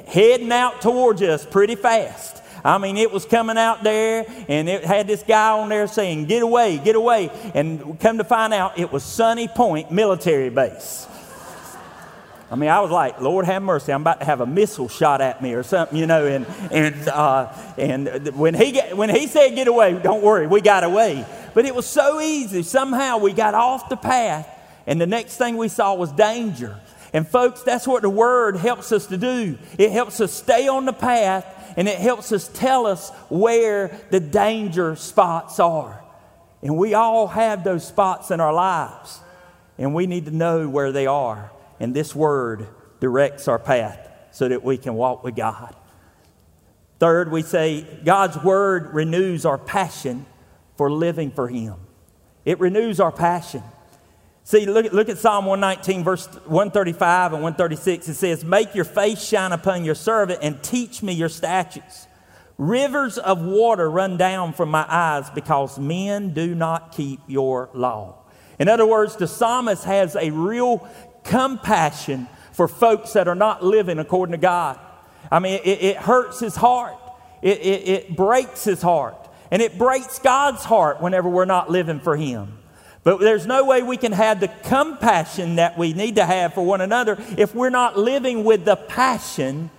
heading 0.08 0.52
out 0.52 0.82
towards 0.82 1.22
us 1.22 1.46
pretty 1.46 1.76
fast. 1.76 2.42
I 2.64 2.78
mean, 2.78 2.98
it 2.98 3.12
was 3.12 3.26
coming 3.26 3.58
out 3.58 3.84
there, 3.84 4.26
and 4.48 4.68
it 4.68 4.84
had 4.84 5.08
this 5.08 5.24
guy 5.24 5.52
on 5.52 5.70
there 5.70 5.88
saying, 5.88 6.26
Get 6.26 6.44
away, 6.44 6.78
get 6.78 6.96
away. 6.96 7.30
And 7.54 8.00
come 8.00 8.18
to 8.18 8.24
find 8.24 8.54
out, 8.54 8.78
it 8.78 8.92
was 8.92 9.04
Sunny 9.04 9.48
Point 9.48 9.92
Military 9.92 10.50
Base. 10.50 11.08
I 12.52 12.56
mean, 12.56 12.70
I 12.70 12.80
was 12.80 12.90
like, 12.90 13.22
Lord 13.22 13.46
have 13.46 13.62
mercy, 13.62 13.94
I'm 13.94 14.02
about 14.02 14.22
to 14.22 14.26
have 14.26 14.42
a 14.42 14.46
missile 14.46 14.90
shot 14.90 15.22
at 15.22 15.42
me 15.42 15.54
or 15.54 15.62
something, 15.62 15.96
you 15.96 16.08
know. 16.08 16.26
And, 16.26 16.48
and, 16.72 17.08
uh, 17.08 17.54
and 17.78 18.36
when, 18.36 18.56
he 18.56 18.72
get, 18.72 18.98
when 18.98 19.10
he 19.10 19.28
said 19.28 19.54
get 19.54 19.68
away, 19.68 19.94
don't 20.02 20.24
worry, 20.24 20.48
we 20.48 20.60
got 20.60 20.84
away. 20.84 21.26
But 21.54 21.66
it 21.66 21.76
was 21.76 21.86
so 21.86 22.20
easy. 22.20 22.64
Somehow 22.64 23.20
we 23.20 23.34
got 23.34 23.54
off 23.54 23.90
the 23.90 23.98
path, 23.98 24.48
and 24.88 25.00
the 25.00 25.06
next 25.06 25.38
thing 25.38 25.58
we 25.58 25.68
saw 25.68 25.94
was 25.94 26.12
danger. 26.12 26.80
And 27.14 27.28
folks, 27.28 27.62
that's 27.62 27.88
what 27.88 28.02
the 28.02 28.10
word 28.10 28.56
helps 28.56 28.92
us 28.92 29.08
to 29.08 29.18
do. 29.18 29.58
It 29.78 29.92
helps 29.92 30.20
us 30.20 30.34
stay 30.34 30.68
on 30.68 30.86
the 30.86 30.94
path, 30.94 31.46
and 31.78 31.88
it 31.88 32.00
helps 32.00 32.32
us 32.32 32.48
tell 32.48 32.88
us 32.88 33.12
where 33.30 33.96
the 34.10 34.20
danger 34.20 34.96
spots 34.96 35.60
are. 35.60 36.04
And 36.64 36.78
we 36.78 36.96
all 36.96 37.28
have 37.28 37.64
those 37.64 37.88
spots 37.88 38.32
in 38.32 38.40
our 38.40 38.54
lives, 38.54 39.20
and 39.78 39.94
we 39.94 40.08
need 40.08 40.26
to 40.26 40.32
know 40.32 40.68
where 40.68 40.92
they 40.92 41.06
are. 41.06 41.52
And 41.80 41.96
this 41.96 42.14
word 42.14 42.68
directs 43.00 43.48
our 43.48 43.60
path 43.60 44.10
so 44.32 44.48
that 44.48 44.64
we 44.64 44.78
can 44.78 44.96
walk 44.96 45.24
with 45.24 45.36
God. 45.36 45.76
Third, 47.00 47.32
we 47.32 47.42
say 47.42 47.86
God's 48.04 48.38
word 48.44 48.94
renews 48.94 49.46
our 49.46 49.58
passion 49.58 50.26
for 50.76 50.92
living 50.92 51.32
for 51.32 51.48
Him. 51.48 51.76
It 52.44 52.60
renews 52.60 53.00
our 53.00 53.12
passion. 53.12 53.64
See, 54.44 54.66
look, 54.66 54.92
look 54.92 55.10
at 55.10 55.18
Psalm 55.18 55.46
119, 55.46 56.04
verse 56.04 56.26
135 56.26 57.34
and 57.34 57.44
136. 57.44 58.10
It 58.10 58.16
says, 58.16 58.44
Make 58.44 58.76
your 58.76 58.86
face 58.86 59.24
shine 59.24 59.52
upon 59.52 59.86
your 59.86 59.96
servant 59.96 60.40
and 60.42 60.62
teach 60.64 61.04
me 61.04 61.14
your 61.14 61.30
statutes. 61.30 62.08
Rivers 62.58 63.18
of 63.18 63.42
water 63.42 63.90
run 63.90 64.18
down 64.18 64.52
from 64.54 64.70
my 64.70 64.86
eyes 64.90 65.30
because 65.30 65.80
men 65.80 66.34
do 66.34 66.56
not 66.56 66.92
keep 66.92 67.22
your 67.28 67.70
law. 67.74 68.16
In 68.58 68.68
other 68.68 68.86
words, 68.86 69.16
the 69.16 69.28
psalmist 69.28 69.86
has 69.86 70.18
a 70.18 70.32
real 70.32 70.86
compassion 71.24 72.28
for 72.52 72.68
folks 72.68 73.14
that 73.14 73.28
are 73.28 73.36
not 73.36 73.64
living 73.64 74.00
according 74.00 74.32
to 74.32 74.38
God. 74.38 74.80
I 75.32 75.40
mean, 75.40 75.60
it, 75.64 75.82
it 75.82 75.98
hurts 75.98 76.40
his 76.40 76.56
heart, 76.56 76.98
it, 77.42 77.60
it, 77.60 77.88
it 77.88 78.16
breaks 78.16 78.64
his 78.64 78.82
heart, 78.82 79.30
and 79.52 79.62
it 79.62 79.78
breaks 79.78 80.20
God's 80.20 80.64
heart 80.64 81.02
whenever 81.02 81.30
we're 81.30 81.46
not 81.46 81.70
living 81.70 82.00
for 82.00 82.16
Him. 82.16 82.58
But 83.04 83.20
there's 83.20 83.48
no 83.48 83.66
way 83.66 83.82
we 83.82 83.98
can 83.98 84.12
have 84.12 84.40
the 84.40 84.50
compassion 84.50 85.56
that 85.56 85.78
we 85.78 85.94
need 85.94 86.16
to 86.16 86.26
have 86.26 86.54
for 86.54 86.66
one 86.66 86.82
another 86.82 87.18
if 87.38 87.56
we're 87.56 87.70
not 87.70 87.98
living 87.98 88.44
with 88.44 88.66
the 88.66 88.76
passion 88.76 89.72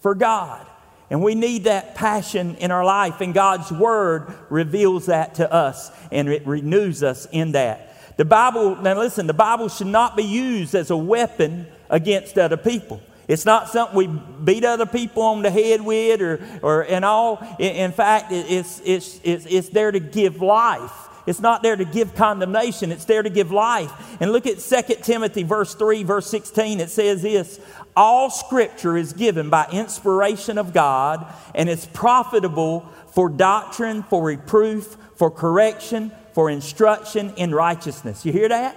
for 0.00 0.14
God. 0.14 0.64
And 1.10 1.22
we 1.22 1.34
need 1.34 1.64
that 1.64 1.94
passion 1.94 2.56
in 2.56 2.70
our 2.70 2.84
life, 2.84 3.20
and 3.20 3.32
God's 3.32 3.72
Word 3.72 4.32
reveals 4.50 5.06
that 5.06 5.36
to 5.36 5.50
us 5.50 5.90
and 6.12 6.28
it 6.28 6.46
renews 6.46 7.02
us 7.02 7.26
in 7.32 7.52
that. 7.52 7.87
The 8.18 8.24
Bible, 8.24 8.74
now 8.74 8.98
listen, 8.98 9.28
the 9.28 9.32
Bible 9.32 9.68
should 9.68 9.86
not 9.86 10.16
be 10.16 10.24
used 10.24 10.74
as 10.74 10.90
a 10.90 10.96
weapon 10.96 11.68
against 11.88 12.36
other 12.36 12.56
people. 12.56 13.00
It's 13.28 13.44
not 13.44 13.68
something 13.68 13.96
we 13.96 14.06
beat 14.08 14.64
other 14.64 14.86
people 14.86 15.22
on 15.22 15.42
the 15.42 15.52
head 15.52 15.80
with 15.80 16.20
or, 16.20 16.40
or 16.60 16.82
and 16.82 17.04
all. 17.04 17.38
In 17.60 17.92
fact, 17.92 18.32
it's, 18.32 18.82
it's, 18.84 19.20
it's, 19.22 19.46
it's 19.46 19.68
there 19.68 19.92
to 19.92 20.00
give 20.00 20.42
life. 20.42 20.90
It's 21.26 21.38
not 21.38 21.62
there 21.62 21.76
to 21.76 21.84
give 21.84 22.16
condemnation. 22.16 22.90
It's 22.90 23.04
there 23.04 23.22
to 23.22 23.30
give 23.30 23.52
life. 23.52 23.92
And 24.20 24.32
look 24.32 24.48
at 24.48 24.58
2 24.58 24.94
Timothy 25.02 25.44
verse 25.44 25.74
3, 25.76 26.02
verse 26.02 26.26
16. 26.26 26.80
It 26.80 26.90
says 26.90 27.22
this, 27.22 27.60
all 27.94 28.30
scripture 28.30 28.96
is 28.96 29.12
given 29.12 29.48
by 29.48 29.68
inspiration 29.70 30.58
of 30.58 30.72
God 30.72 31.24
and 31.54 31.68
is 31.68 31.86
profitable 31.86 32.88
for 33.12 33.28
doctrine, 33.28 34.02
for 34.02 34.24
reproof, 34.24 34.96
for 35.14 35.30
correction, 35.30 36.10
for 36.38 36.48
instruction 36.48 37.32
in 37.34 37.52
righteousness. 37.52 38.24
You 38.24 38.30
hear 38.30 38.48
that? 38.48 38.76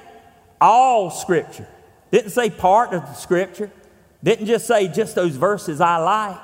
All 0.59 1.11
scripture. 1.11 1.67
Didn't 2.09 2.31
say 2.31 2.49
part 2.49 2.91
of 2.91 3.03
the 3.03 3.13
scripture. 3.13 3.69
Didn't 4.23 4.47
just 4.47 4.65
say 4.65 4.87
just 4.87 5.13
those 5.13 5.35
verses 5.35 5.79
I 5.79 5.97
like. 5.97 6.39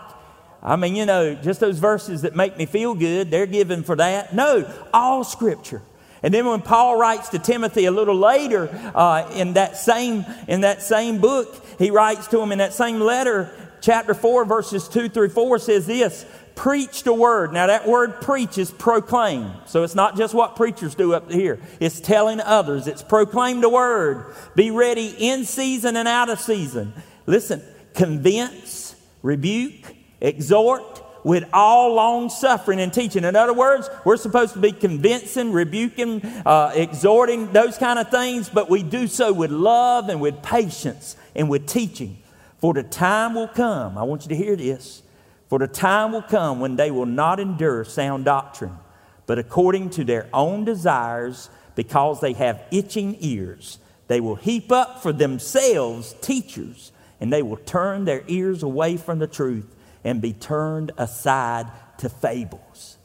I 0.61 0.75
mean, 0.75 0.95
you 0.95 1.07
know, 1.07 1.33
just 1.33 1.59
those 1.59 1.79
verses 1.79 2.21
that 2.21 2.35
make 2.35 2.55
me 2.55 2.67
feel 2.67 2.93
good, 2.93 3.31
they're 3.31 3.47
given 3.47 3.81
for 3.81 3.95
that. 3.95 4.35
No, 4.35 4.71
all 4.93 5.23
scripture. 5.23 5.81
And 6.21 6.31
then 6.31 6.45
when 6.45 6.61
Paul 6.61 6.99
writes 6.99 7.29
to 7.29 7.39
Timothy 7.39 7.85
a 7.85 7.91
little 7.91 8.15
later 8.15 8.69
uh, 8.93 9.27
in, 9.33 9.53
that 9.53 9.75
same, 9.75 10.23
in 10.47 10.61
that 10.61 10.83
same 10.83 11.17
book, 11.17 11.65
he 11.79 11.89
writes 11.89 12.27
to 12.27 12.39
him 12.39 12.51
in 12.51 12.59
that 12.59 12.75
same 12.75 12.99
letter, 12.99 13.51
chapter 13.81 14.13
4, 14.13 14.45
verses 14.45 14.87
2 14.87 15.09
through 15.09 15.29
4 15.29 15.57
says 15.57 15.87
this 15.87 16.27
preach 16.57 17.03
the 17.03 17.13
word. 17.13 17.53
Now, 17.53 17.67
that 17.67 17.87
word 17.87 18.19
preach 18.19 18.57
is 18.57 18.71
proclaim. 18.71 19.51
So 19.67 19.83
it's 19.83 19.95
not 19.95 20.17
just 20.17 20.33
what 20.33 20.57
preachers 20.57 20.95
do 20.95 21.13
up 21.13 21.31
here, 21.31 21.59
it's 21.79 22.01
telling 22.01 22.41
others. 22.41 22.87
It's 22.87 23.03
proclaim 23.03 23.61
the 23.61 23.69
word. 23.69 24.35
Be 24.55 24.71
ready 24.71 25.15
in 25.17 25.45
season 25.45 25.95
and 25.95 26.07
out 26.07 26.29
of 26.29 26.41
season. 26.41 26.93
Listen, 27.27 27.61
convince, 27.93 28.95
rebuke, 29.21 29.95
exhort 30.19 31.03
with 31.23 31.43
all 31.53 31.93
long 31.93 32.29
suffering 32.29 32.79
and 32.79 32.91
teaching. 32.91 33.23
In 33.23 33.35
other 33.35 33.53
words, 33.53 33.89
we're 34.03 34.17
supposed 34.17 34.53
to 34.53 34.59
be 34.59 34.71
convincing, 34.71 35.51
rebuking, 35.51 36.25
uh, 36.45 36.71
exhorting, 36.73 37.51
those 37.51 37.77
kind 37.77 37.99
of 37.99 38.09
things, 38.09 38.49
but 38.49 38.69
we 38.69 38.81
do 38.81 39.07
so 39.07 39.31
with 39.31 39.51
love 39.51 40.09
and 40.09 40.21
with 40.21 40.41
patience 40.41 41.17
and 41.35 41.49
with 41.49 41.67
teaching. 41.67 42.17
For 42.59 42.73
the 42.73 42.83
time 42.83 43.35
will 43.35 43.49
come, 43.49 43.97
I 43.97 44.03
want 44.03 44.23
you 44.23 44.29
to 44.29 44.35
hear 44.35 44.55
this 44.55 45.03
for 45.49 45.59
the 45.59 45.67
time 45.67 46.11
will 46.11 46.21
come 46.21 46.59
when 46.59 46.75
they 46.75 46.91
will 46.91 47.05
not 47.05 47.39
endure 47.39 47.83
sound 47.85 48.25
doctrine, 48.25 48.77
but 49.25 49.39
according 49.39 49.89
to 49.91 50.03
their 50.03 50.27
own 50.33 50.65
desires, 50.65 51.49
because 51.75 52.19
they 52.21 52.33
have 52.33 52.63
itching 52.71 53.17
ears, 53.19 53.79
they 54.07 54.19
will 54.19 54.35
heap 54.35 54.71
up 54.71 55.01
for 55.01 55.13
themselves 55.13 56.15
teachers, 56.21 56.91
and 57.19 57.31
they 57.31 57.41
will 57.41 57.57
turn 57.57 58.05
their 58.05 58.23
ears 58.27 58.63
away 58.63 58.97
from 58.97 59.19
the 59.19 59.27
truth 59.27 59.75
and 60.03 60.21
be 60.21 60.33
turned 60.33 60.91
aside 60.97 61.67
to 61.97 62.09
fables. 62.09 62.97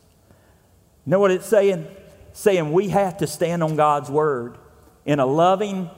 You 1.04 1.10
know 1.10 1.20
what 1.20 1.30
it's 1.30 1.46
saying? 1.46 1.86
saying 2.34 2.72
we 2.72 2.88
have 2.88 3.18
to 3.18 3.26
stand 3.26 3.62
on 3.62 3.76
God's 3.76 4.10
word 4.10 4.56
in 5.04 5.20
a 5.20 5.26
loving 5.26 5.90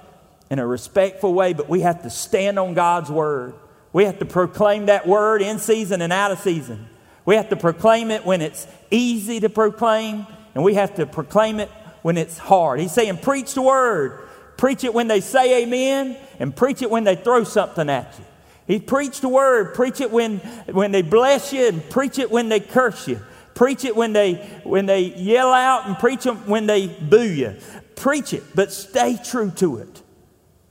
in 0.51 0.59
a 0.59 0.67
respectful 0.67 1.33
way, 1.33 1.53
but 1.53 1.69
we 1.69 1.81
have 1.81 2.03
to 2.03 2.11
stand 2.11 2.59
on 2.59 2.75
God's 2.75 3.11
word. 3.11 3.55
We 3.95 4.05
have 4.07 4.19
to 4.19 4.25
proclaim 4.25 4.87
that 4.87 5.07
word 5.07 5.41
in 5.41 5.61
season 5.61 6.03
and 6.03 6.13
out 6.13 6.33
of 6.33 6.41
season. 6.41 6.89
We 7.25 7.37
have 7.37 7.49
to 7.51 7.57
proclaim 7.57 8.11
it 8.11 8.27
when 8.27 8.43
it's 8.43 8.67
easy 8.91 9.39
to 9.39 9.49
proclaim, 9.49 10.27
and 10.55 10.65
we 10.65 10.75
have 10.75 10.97
to 10.97 11.07
proclaim 11.07 11.61
it 11.61 11.71
when 12.03 12.19
it's 12.19 12.37
hard. 12.37 12.81
He's 12.81 12.91
saying, 12.93 13.19
Preach 13.19 13.55
the 13.55 13.63
word. 13.63 14.21
Preach 14.57 14.83
it 14.83 14.93
when 14.93 15.07
they 15.07 15.21
say 15.21 15.63
amen, 15.63 16.17
and 16.41 16.55
preach 16.55 16.83
it 16.83 16.91
when 16.91 17.05
they 17.05 17.15
throw 17.15 17.45
something 17.45 17.89
at 17.89 18.13
you. 18.19 18.25
He 18.67 18.81
preached 18.81 19.21
the 19.21 19.29
word. 19.29 19.75
Preach 19.75 20.01
it 20.01 20.11
when, 20.11 20.39
when 20.73 20.91
they 20.91 21.03
bless 21.03 21.53
you, 21.53 21.69
and 21.69 21.89
preach 21.89 22.19
it 22.19 22.33
when 22.33 22.49
they 22.49 22.59
curse 22.59 23.07
you. 23.07 23.21
Preach 23.55 23.85
it 23.85 23.95
when 23.95 24.13
they, 24.13 24.35
when 24.65 24.87
they 24.87 25.03
yell 25.15 25.53
out, 25.53 25.87
and 25.87 25.97
preach 25.97 26.27
it 26.27 26.33
when 26.49 26.67
they 26.67 26.89
boo 26.89 27.23
you. 27.23 27.57
Preach 27.95 28.33
it, 28.33 28.43
but 28.57 28.73
stay 28.73 29.17
true 29.25 29.53
to 29.53 29.77
it. 29.79 30.03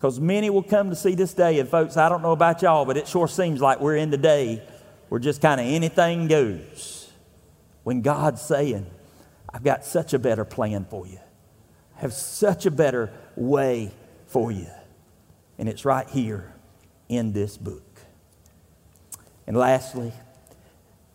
Because 0.04 0.20
many 0.20 0.50
will 0.50 0.64
come 0.64 0.90
to 0.90 0.98
see 0.98 1.16
this 1.16 1.34
day. 1.34 1.60
And, 1.62 1.70
folks, 1.70 1.96
I 1.96 2.10
don't 2.10 2.22
know 2.22 2.34
about 2.34 2.62
y'all, 2.62 2.84
but 2.84 2.98
it 2.98 3.08
sure 3.08 3.26
seems 3.26 3.62
like 3.62 3.80
we're 3.80 3.96
in 3.96 4.10
the 4.10 4.18
day 4.18 4.62
where 5.08 5.18
just 5.18 5.42
kind 5.42 5.62
of 5.62 5.66
anything 5.66 6.28
goes. 6.28 7.10
When 7.84 8.02
God's 8.02 8.42
saying, 8.42 8.86
I've 9.54 9.64
got 9.64 9.86
such 9.86 10.14
a 10.14 10.20
better 10.20 10.44
plan 10.44 10.86
for 10.90 11.08
you, 11.08 11.20
I 11.96 12.02
have 12.02 12.12
such 12.12 12.66
a 12.66 12.72
better 12.72 13.14
way 13.38 13.94
for 14.28 14.52
you. 14.52 14.68
And 15.58 15.70
it's 15.70 15.86
right 15.86 16.10
here 16.10 16.52
in 17.08 17.32
this 17.32 17.56
book. 17.56 18.02
And 19.48 19.56
lastly, 19.56 20.12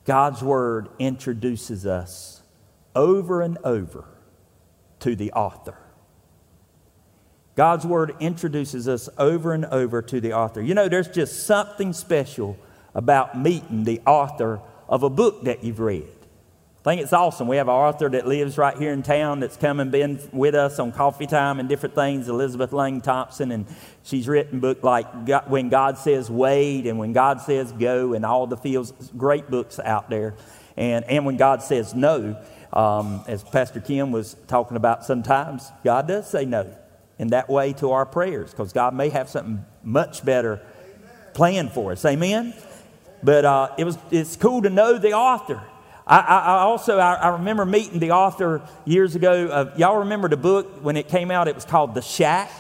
God's 0.07 0.43
Word 0.43 0.89
introduces 0.99 1.85
us 1.85 2.41
over 2.97 3.43
and 3.43 3.59
over 3.65 4.07
to 5.01 5.15
the 5.15 5.31
author. 5.33 5.77
God's 7.59 7.85
Word 7.85 8.15
introduces 8.21 8.87
us 8.87 9.09
over 9.19 9.53
and 9.53 9.65
over 9.65 10.01
to 10.01 10.21
the 10.21 10.33
author. 10.33 10.63
You 10.63 10.75
know, 10.75 10.89
there's 10.89 11.09
just 11.09 11.45
something 11.45 11.93
special 11.93 12.57
about 12.95 13.37
meeting 13.37 13.83
the 13.83 14.01
author 14.07 14.61
of 14.89 15.03
a 15.03 15.11
book 15.11 15.43
that 15.43 15.65
you've 15.65 15.81
read. 15.81 16.07
I 16.07 16.83
think 16.85 17.03
it's 17.03 17.13
awesome. 17.13 17.49
We 17.49 17.57
have 17.57 17.67
an 17.67 17.75
author 17.75 18.09
that 18.11 18.29
lives 18.29 18.59
right 18.59 18.79
here 18.79 18.93
in 18.93 19.03
town 19.03 19.41
that's 19.41 19.57
come 19.57 19.81
and 19.81 19.91
been 19.91 20.21
with 20.33 20.55
us 20.55 20.79
on 20.79 20.93
coffee 20.93 21.27
time 21.27 21.59
and 21.59 21.69
different 21.69 21.97
things, 21.97 22.29
Elizabeth 22.29 22.73
Laing 22.73 23.01
Thompson, 23.01 23.51
and 23.51 23.67
she's 24.05 24.29
written 24.29 24.61
books 24.61 24.85
like 24.85 25.09
When 25.49 25.69
God 25.69 25.99
Says 25.99 26.31
Wait 26.31 26.87
and 26.87 26.97
When 26.97 27.13
God 27.13 27.41
Says 27.41 27.73
Go 27.73 28.13
and 28.13 28.25
All 28.25 28.47
the 28.47 28.57
Feels, 28.57 28.93
great 29.17 29.51
books 29.51 29.81
out 29.81 30.09
there. 30.09 30.37
And, 30.77 31.05
and 31.07 31.27
When 31.27 31.37
God 31.37 31.65
Says 31.65 31.93
No, 31.93 32.41
um, 32.73 33.25
as 33.27 33.43
Pastor 33.43 33.81
Kim 33.81 34.13
was 34.13 34.37
talking 34.47 34.77
about 34.77 35.05
sometimes, 35.05 35.73
God 35.83 36.07
does 36.07 36.31
say 36.31 36.45
no 36.45 36.73
in 37.19 37.29
that 37.29 37.49
way 37.49 37.73
to 37.75 37.91
our 37.93 38.07
prayers 38.07 38.51
because 38.51 38.73
God 38.73 38.95
may 38.95 39.09
have 39.09 39.29
something 39.29 39.65
much 39.83 40.25
better 40.25 40.61
planned 41.35 41.73
for 41.73 41.93
us. 41.93 42.05
Amen? 42.05 42.55
But 43.23 43.45
uh, 43.45 43.75
it 43.77 43.85
was, 43.85 43.99
it's 44.11 44.37
cool 44.37 44.63
to 44.63 44.71
know 44.71 44.99
the 44.99 45.13
author. 45.13 45.63
I, 46.07 46.21
I, 46.21 46.59
also 46.61 46.99
I, 46.99 47.15
I, 47.15 47.29
remember 47.31 47.67
meeting 47.67 47.99
the 47.99 48.13
author 48.13 48.63
years 48.87 49.15
ago. 49.15 49.49
Of, 49.49 49.79
y'all 49.79 49.99
remember 49.99 50.29
the 50.29 50.39
book 50.39 50.83
when 50.83 50.97
it 50.97 51.09
came 51.09 51.31
out? 51.31 51.49
It 51.49 51.55
was 51.55 51.67
called 51.67 51.95
The 51.95 52.01
Shack. 52.01 52.51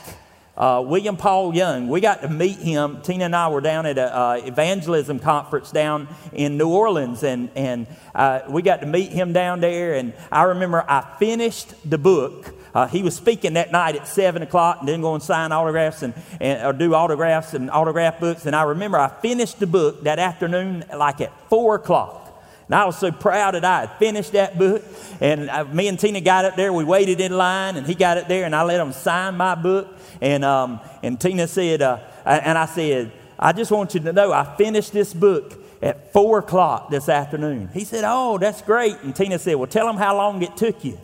Uh, 0.55 0.83
William 0.85 1.17
Paul 1.17 1.55
Young. 1.55 1.89
We 1.89 2.01
got 2.01 2.23
to 2.23 2.29
meet 2.29 2.59
him. 2.59 3.01
Tina 3.03 3.27
and 3.27 3.37
I 3.37 3.47
were 3.49 3.61
down 3.61 3.87
at 3.87 3.97
an 3.97 4.09
uh, 4.09 4.41
evangelism 4.45 5.21
conference 5.21 5.71
down 5.71 6.09
in 6.33 6.59
New 6.59 6.69
Orleans, 6.69 7.23
and, 7.23 7.49
and 7.55 7.87
uh, 8.13 8.41
we 8.49 8.63
got 8.63 8.81
to 8.81 8.87
meet 8.87 9.13
him 9.13 9.33
down 9.33 9.61
there. 9.61 9.95
And 9.95 10.15
I 10.33 10.43
remember 10.43 10.85
I 10.89 11.15
finished 11.21 11.75
the 11.89 11.97
book 11.97 12.58
uh, 12.75 12.87
he 12.87 13.03
was 13.03 13.15
speaking 13.15 13.55
that 13.55 13.73
night 13.73 13.97
at 13.97 14.07
7 14.07 14.43
o'clock 14.43 14.79
and 14.81 14.89
then 14.89 15.01
go 15.01 15.15
and 15.15 15.23
sign 15.23 15.53
autographs 15.53 16.03
and, 16.03 16.15
and, 16.41 16.65
or 16.65 16.73
do 16.73 16.95
autographs 16.95 17.55
and 17.55 17.71
autograph 17.71 18.21
books. 18.21 18.47
And 18.47 18.55
I 18.55 18.63
remember 18.63 18.99
I 18.99 19.09
finished 19.09 19.59
the 19.61 19.67
book 19.67 20.05
that 20.05 20.19
afternoon 20.19 20.85
like 20.95 21.21
at 21.21 21.33
4 21.49 21.77
o'clock. 21.77 22.25
And 22.67 22.75
I 22.75 22.85
was 22.85 22.99
so 22.99 23.11
proud 23.11 23.55
that 23.55 23.65
I 23.65 23.81
had 23.81 23.93
finished 23.99 24.33
that 24.33 24.59
book. 24.59 24.85
And 25.21 25.51
I, 25.51 25.61
uh, 25.61 25.65
me 25.65 25.89
and 25.89 25.99
Tina 25.99 26.21
got 26.21 26.45
up 26.45 26.55
there. 26.55 26.71
We 26.71 26.85
waited 26.85 27.19
in 27.19 27.33
line, 27.33 27.77
and 27.77 27.87
he 27.87 27.95
got 27.95 28.19
up 28.19 28.29
there, 28.29 28.45
and 28.45 28.55
I 28.55 28.63
let 28.63 28.79
him 28.79 28.93
sign 28.93 29.39
my 29.39 29.55
book. 29.55 29.89
And, 30.21 30.45
um, 30.45 30.81
and 31.03 31.19
Tina 31.19 31.49
said, 31.49 31.81
uh, 31.81 31.99
and 32.27 32.59
I 32.59 32.67
said, 32.67 33.11
I 33.39 33.53
just 33.53 33.71
want 33.71 33.95
you 33.95 34.01
to 34.01 34.13
know 34.13 34.33
I 34.33 34.57
finished 34.57 34.93
this 34.93 35.15
book 35.15 35.55
at 35.81 36.13
4 36.13 36.41
o'clock 36.41 36.91
this 36.91 37.09
afternoon. 37.09 37.71
He 37.73 37.85
said, 37.85 38.05
Oh, 38.07 38.37
that's 38.37 38.63
great. 38.63 38.97
And 39.03 39.15
Tina 39.15 39.39
said, 39.39 39.55
Well, 39.55 39.69
tell 39.69 39.89
him 39.89 39.97
how 39.97 40.17
long 40.17 40.43
it 40.43 40.57
took 40.57 40.85
you. 40.85 40.99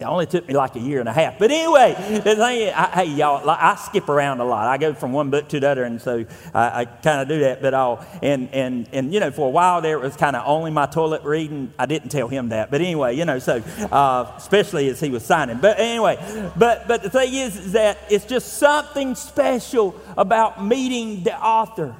It 0.00 0.04
only 0.04 0.26
took 0.26 0.48
me 0.48 0.54
like 0.54 0.74
a 0.74 0.80
year 0.80 0.98
and 0.98 1.08
a 1.08 1.12
half. 1.12 1.38
But 1.38 1.52
anyway, 1.52 1.94
the 2.24 2.34
thing 2.34 2.72
I, 2.74 2.90
hey, 2.92 3.04
y'all, 3.04 3.48
I 3.48 3.76
skip 3.76 4.08
around 4.08 4.40
a 4.40 4.44
lot. 4.44 4.66
I 4.66 4.76
go 4.76 4.92
from 4.92 5.12
one 5.12 5.30
book 5.30 5.48
to 5.50 5.60
the 5.60 5.68
other, 5.68 5.84
and 5.84 6.02
so 6.02 6.24
I, 6.52 6.80
I 6.80 6.84
kind 6.84 7.20
of 7.20 7.28
do 7.28 7.40
that. 7.40 7.62
But 7.62 7.74
I'll, 7.74 8.04
and, 8.20 8.48
and, 8.52 8.88
and, 8.92 9.14
you 9.14 9.20
know, 9.20 9.30
for 9.30 9.46
a 9.46 9.50
while 9.50 9.80
there, 9.80 9.96
it 9.96 10.02
was 10.02 10.16
kind 10.16 10.34
of 10.34 10.42
only 10.46 10.72
my 10.72 10.86
toilet 10.86 11.22
reading. 11.22 11.72
I 11.78 11.86
didn't 11.86 12.08
tell 12.08 12.26
him 12.26 12.48
that. 12.48 12.72
But 12.72 12.80
anyway, 12.80 13.16
you 13.16 13.24
know, 13.24 13.38
so 13.38 13.62
uh, 13.92 14.32
especially 14.36 14.88
as 14.88 14.98
he 14.98 15.10
was 15.10 15.24
signing. 15.24 15.58
But 15.58 15.78
anyway, 15.78 16.16
but, 16.56 16.88
but 16.88 17.04
the 17.04 17.10
thing 17.10 17.32
is, 17.32 17.56
is 17.56 17.72
that 17.72 17.98
it's 18.10 18.24
just 18.24 18.54
something 18.54 19.14
special 19.14 19.94
about 20.16 20.64
meeting 20.64 21.22
the 21.22 21.40
author. 21.40 21.94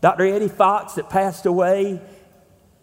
Dr. 0.00 0.26
Eddie 0.26 0.48
Fox, 0.48 0.94
that 0.94 1.08
passed 1.08 1.46
away, 1.46 2.00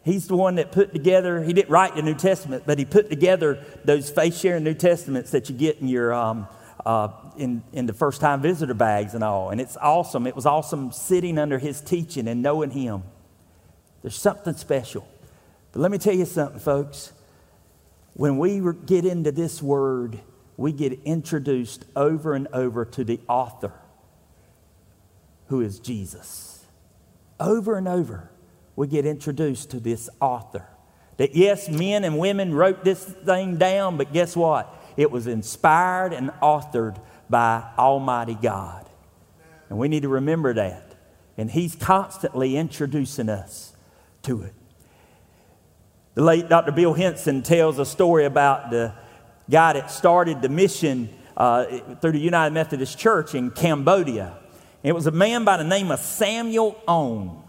He's 0.04 0.28
the 0.28 0.36
one 0.36 0.56
that 0.56 0.74
put 0.74 0.92
together, 0.92 1.42
he 1.42 1.54
didn't 1.54 1.70
write 1.70 1.96
the 1.96 2.02
New 2.02 2.14
Testament, 2.14 2.64
but 2.66 2.78
he 2.78 2.84
put 2.84 3.10
together 3.10 3.64
those 3.86 4.10
faith 4.10 4.38
sharing 4.38 4.66
New 4.66 4.74
Testaments 4.74 5.32
that 5.32 5.50
you 5.50 5.56
get 5.56 5.80
in 5.80 5.88
your, 5.88 6.14
um, 6.14 6.48
uh, 6.86 7.08
in, 7.38 7.64
in 7.72 7.86
the 7.86 7.94
first 7.94 8.20
time 8.20 8.42
visitor 8.42 8.74
bags 8.74 9.14
and 9.14 9.24
all. 9.24 9.50
And 9.50 9.62
it's 9.62 9.78
awesome. 9.78 10.28
It 10.28 10.36
was 10.36 10.46
awesome 10.46 10.92
sitting 10.92 11.38
under 11.38 11.58
his 11.58 11.80
teaching 11.80 12.28
and 12.28 12.42
knowing 12.42 12.72
him. 12.72 13.04
There's 14.02 14.18
something 14.18 14.56
special. 14.56 15.08
But 15.72 15.80
let 15.80 15.90
me 15.90 15.98
tell 15.98 16.14
you 16.14 16.26
something, 16.26 16.60
folks. 16.60 17.14
When 18.14 18.38
we 18.38 18.62
get 18.86 19.06
into 19.06 19.32
this 19.32 19.62
word, 19.62 20.20
we 20.58 20.74
get 20.74 21.00
introduced 21.06 21.86
over 21.96 22.34
and 22.34 22.50
over 22.52 22.84
to 22.84 23.06
the 23.06 23.22
author, 23.30 23.72
who 25.48 25.62
is 25.62 25.80
Jesus. 25.80 26.66
Over 27.40 27.78
and 27.78 27.88
over 27.88 28.30
we 28.76 28.88
get 28.88 29.06
introduced 29.06 29.72
to 29.72 29.80
this 29.80 30.10
author. 30.20 30.68
That 31.18 31.36
yes, 31.36 31.70
men 31.70 32.04
and 32.04 32.18
women 32.18 32.54
wrote 32.54 32.84
this 32.84 33.04
thing 33.04 33.58
down, 33.58 33.98
but 33.98 34.14
guess 34.14 34.36
what? 34.36 34.74
It 34.98 35.12
was 35.12 35.28
inspired 35.28 36.14
and 36.14 36.32
authored 36.42 37.00
by 37.30 37.64
Almighty 37.78 38.38
God. 38.40 38.90
And 39.70 39.78
we 39.78 39.88
need 39.88 40.04
to 40.04 40.10
remember 40.10 40.54
that. 40.54 40.96
And 41.38 41.50
He's 41.50 41.76
constantly 41.76 42.58
introducing 42.58 43.30
us 43.30 43.74
to 44.24 44.42
it. 44.42 44.54
The 46.16 46.24
late 46.24 46.48
Dr. 46.48 46.72
Bill 46.72 46.94
Hinson 46.94 47.42
tells 47.42 47.80
a 47.80 47.86
story 47.86 48.26
about 48.26 48.70
the 48.70 48.94
guy 49.50 49.74
that 49.74 49.90
started 49.90 50.42
the 50.42 50.50
mission 50.50 51.10
uh, 51.36 51.66
through 52.02 52.12
the 52.12 52.20
United 52.20 52.54
Methodist 52.54 52.98
Church 53.00 53.34
in 53.34 53.50
Cambodia. 53.50 54.38
It 54.84 54.94
was 54.94 55.08
a 55.08 55.12
man 55.12 55.44
by 55.44 55.58
the 55.58 55.64
name 55.64 55.92
of 55.92 56.00
Samuel 56.00 56.80
Aune. 56.88 57.43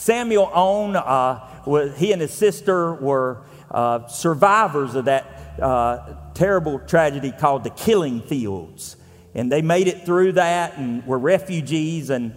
Samuel 0.00 0.50
Aune, 0.54 0.96
uh, 0.96 1.92
he 1.96 2.12
and 2.12 2.22
his 2.22 2.32
sister 2.32 2.94
were 2.94 3.42
uh, 3.70 4.06
survivors 4.06 4.94
of 4.94 5.04
that 5.04 5.60
uh, 5.60 6.14
terrible 6.32 6.78
tragedy 6.78 7.30
called 7.30 7.64
the 7.64 7.70
Killing 7.70 8.22
Fields. 8.22 8.96
And 9.34 9.52
they 9.52 9.60
made 9.60 9.88
it 9.88 10.06
through 10.06 10.32
that 10.32 10.78
and 10.78 11.06
were 11.06 11.18
refugees. 11.18 12.08
And 12.08 12.34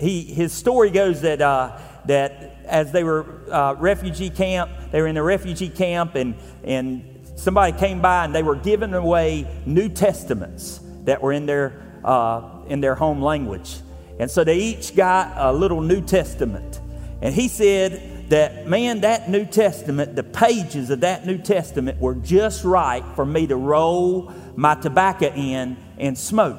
he, 0.00 0.22
his 0.22 0.54
story 0.54 0.88
goes 0.88 1.20
that, 1.20 1.42
uh, 1.42 1.76
that 2.06 2.56
as 2.64 2.92
they 2.92 3.04
were 3.04 3.26
uh, 3.52 3.74
refugee 3.74 4.30
camp, 4.30 4.70
they 4.90 5.02
were 5.02 5.06
in 5.06 5.18
a 5.18 5.22
refugee 5.22 5.68
camp, 5.68 6.14
and, 6.14 6.34
and 6.64 7.28
somebody 7.36 7.76
came 7.76 8.00
by 8.00 8.24
and 8.24 8.34
they 8.34 8.42
were 8.42 8.56
giving 8.56 8.94
away 8.94 9.46
New 9.66 9.90
Testaments 9.90 10.80
that 11.04 11.20
were 11.20 11.34
in 11.34 11.44
their, 11.44 12.00
uh, 12.06 12.62
in 12.68 12.80
their 12.80 12.94
home 12.94 13.20
language. 13.20 13.80
And 14.18 14.30
so 14.30 14.44
they 14.44 14.56
each 14.56 14.96
got 14.96 15.34
a 15.36 15.52
little 15.52 15.82
New 15.82 16.00
Testament. 16.00 16.80
And 17.22 17.34
he 17.34 17.48
said 17.48 18.28
that, 18.30 18.66
man, 18.66 19.02
that 19.02 19.30
New 19.30 19.46
Testament, 19.46 20.16
the 20.16 20.24
pages 20.24 20.90
of 20.90 21.00
that 21.00 21.24
New 21.24 21.38
Testament 21.38 22.00
were 22.00 22.16
just 22.16 22.64
right 22.64 23.04
for 23.14 23.24
me 23.24 23.46
to 23.46 23.56
roll 23.56 24.32
my 24.56 24.74
tobacco 24.74 25.32
in 25.32 25.76
and 25.98 26.18
smoke. 26.18 26.58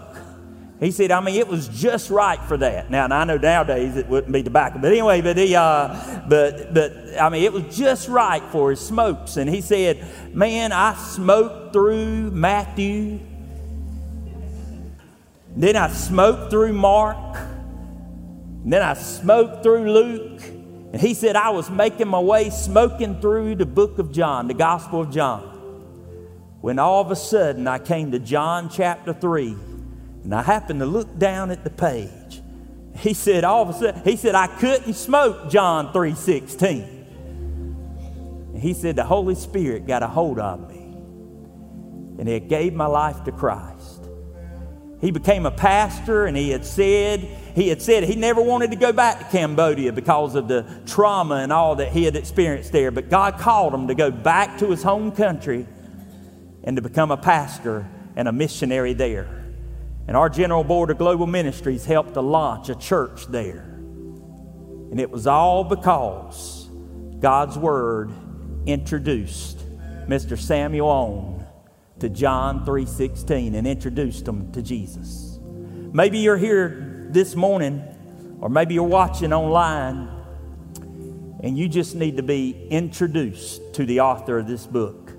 He 0.80 0.92
said, 0.92 1.12
I 1.12 1.22
mean, 1.22 1.36
it 1.36 1.48
was 1.48 1.68
just 1.70 2.10
right 2.10 2.40
for 2.42 2.58
that. 2.58 2.92
Now, 2.92 3.06
I 3.06 3.24
know 3.24 3.38
nowadays 3.38 3.96
it 3.96 4.08
wouldn't 4.08 4.34
be 4.34 4.44
tobacco, 4.44 4.80
but 4.80 4.92
anyway, 4.92 5.22
but 5.22 5.38
he, 5.38 5.56
uh, 5.56 6.24
but, 6.28 6.74
but 6.74 6.92
I 7.20 7.30
mean, 7.30 7.44
it 7.44 7.54
was 7.54 7.76
just 7.76 8.10
right 8.10 8.44
for 8.52 8.70
his 8.70 8.80
smokes. 8.80 9.38
And 9.38 9.50
he 9.50 9.62
said, 9.62 10.06
man, 10.36 10.72
I 10.72 10.96
smoked 10.96 11.74
through 11.74 12.32
Matthew, 12.32 13.20
then 15.56 15.76
I 15.76 15.88
smoked 15.90 16.52
through 16.52 16.74
Mark, 16.74 17.38
then 18.66 18.82
I 18.82 18.94
smoked 18.94 19.64
through 19.64 19.92
Luke, 19.92 20.42
And 20.94 21.02
he 21.02 21.14
said, 21.16 21.36
I 21.36 21.50
was 21.50 21.70
making 21.72 22.08
my 22.08 22.20
way 22.20 22.52
smoking 22.52 23.20
through 23.20 23.56
the 23.56 23.66
book 23.66 23.98
of 23.98 24.12
John, 24.12 24.48
the 24.48 24.54
Gospel 24.54 25.02
of 25.02 25.10
John, 25.10 25.42
when 26.62 26.78
all 26.78 27.02
of 27.02 27.10
a 27.10 27.16
sudden 27.16 27.68
I 27.68 27.80
came 27.80 28.12
to 28.12 28.20
John 28.20 28.70
chapter 28.70 29.12
3 29.12 29.58
and 30.24 30.36
I 30.36 30.44
happened 30.44 30.80
to 30.82 30.86
look 30.86 31.18
down 31.18 31.50
at 31.50 31.64
the 31.64 31.72
page. 31.72 32.42
He 32.96 33.16
said, 33.16 33.44
all 33.44 33.64
of 33.64 33.70
a 33.70 33.74
sudden, 33.74 34.04
he 34.04 34.16
said, 34.16 34.36
I 34.36 34.46
couldn't 34.46 34.94
smoke 34.94 35.50
John 35.50 35.92
3.16. 35.92 36.84
And 38.54 38.62
he 38.62 38.76
said, 38.76 38.96
the 38.96 39.04
Holy 39.04 39.34
Spirit 39.34 39.88
got 39.88 40.04
a 40.04 40.08
hold 40.08 40.38
of 40.38 40.70
me 40.70 40.84
and 42.20 42.30
it 42.30 42.48
gave 42.48 42.74
my 42.74 42.86
life 42.86 43.24
to 43.24 43.32
Christ. 43.32 43.73
He 45.04 45.12
became 45.12 45.46
a 45.46 45.52
pastor 45.52 46.28
and 46.28 46.38
he 46.38 46.52
had 46.52 46.66
said, 46.66 47.20
he 47.56 47.68
had 47.68 47.82
said 47.82 48.06
he 48.06 48.16
never 48.16 48.42
wanted 48.42 48.72
to 48.72 48.78
go 48.78 48.94
back 48.94 49.20
to 49.20 49.26
Cambodia 49.26 49.92
because 49.92 50.34
of 50.34 50.48
the 50.48 50.66
trauma 50.86 51.36
and 51.36 51.52
all 51.52 51.76
that 51.76 51.90
he 51.90 52.06
had 52.06 52.16
experienced 52.16 52.72
there. 52.72 52.90
But 52.90 53.10
God 53.10 53.38
called 53.38 53.74
him 53.74 53.90
to 53.90 53.96
go 53.96 54.12
back 54.12 54.60
to 54.60 54.68
his 54.68 54.82
home 54.82 55.12
country 55.12 55.68
and 56.64 56.78
to 56.78 56.82
become 56.82 57.12
a 57.12 57.18
pastor 57.18 57.86
and 58.16 58.30
a 58.30 58.32
missionary 58.32 58.94
there. 58.94 59.44
And 60.08 60.16
our 60.16 60.30
General 60.30 60.64
Board 60.64 60.90
of 60.90 61.00
Global 61.00 61.28
Ministries 61.28 61.84
helped 61.84 62.14
to 62.14 62.22
launch 62.22 62.70
a 62.70 62.76
church 62.76 63.26
there. 63.26 63.64
And 64.90 65.02
it 65.02 65.12
was 65.12 65.28
all 65.28 65.66
because 65.66 66.70
God's 67.20 67.58
Word 67.58 68.10
introduced 68.66 69.58
Mr. 70.08 70.40
Samuel 70.40 70.88
Aune 70.88 71.33
to 72.04 72.10
John 72.10 72.66
3:16 72.66 73.56
and 73.56 73.66
introduced 73.66 74.28
him 74.28 74.52
to 74.52 74.62
Jesus. 74.62 75.40
Maybe 75.94 76.18
you're 76.18 76.36
here 76.36 77.08
this 77.12 77.34
morning 77.34 77.82
or 78.42 78.50
maybe 78.50 78.74
you're 78.74 78.84
watching 78.84 79.32
online 79.32 80.10
and 81.40 81.58
you 81.58 81.70
just 81.70 81.96
need 81.96 82.18
to 82.18 82.24
be 82.24 82.68
introduced 82.70 83.74
to 83.76 83.86
the 83.86 84.02
author 84.02 84.40
of 84.40 84.48
this 84.48 84.68
book. 84.68 85.14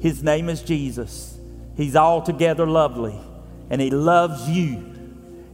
His 0.00 0.22
name 0.22 0.48
is 0.48 0.62
Jesus. 0.62 1.38
He's 1.76 1.96
altogether 1.96 2.66
lovely 2.66 3.20
and 3.68 3.78
He 3.78 3.90
loves 3.90 4.48
you 4.48 4.90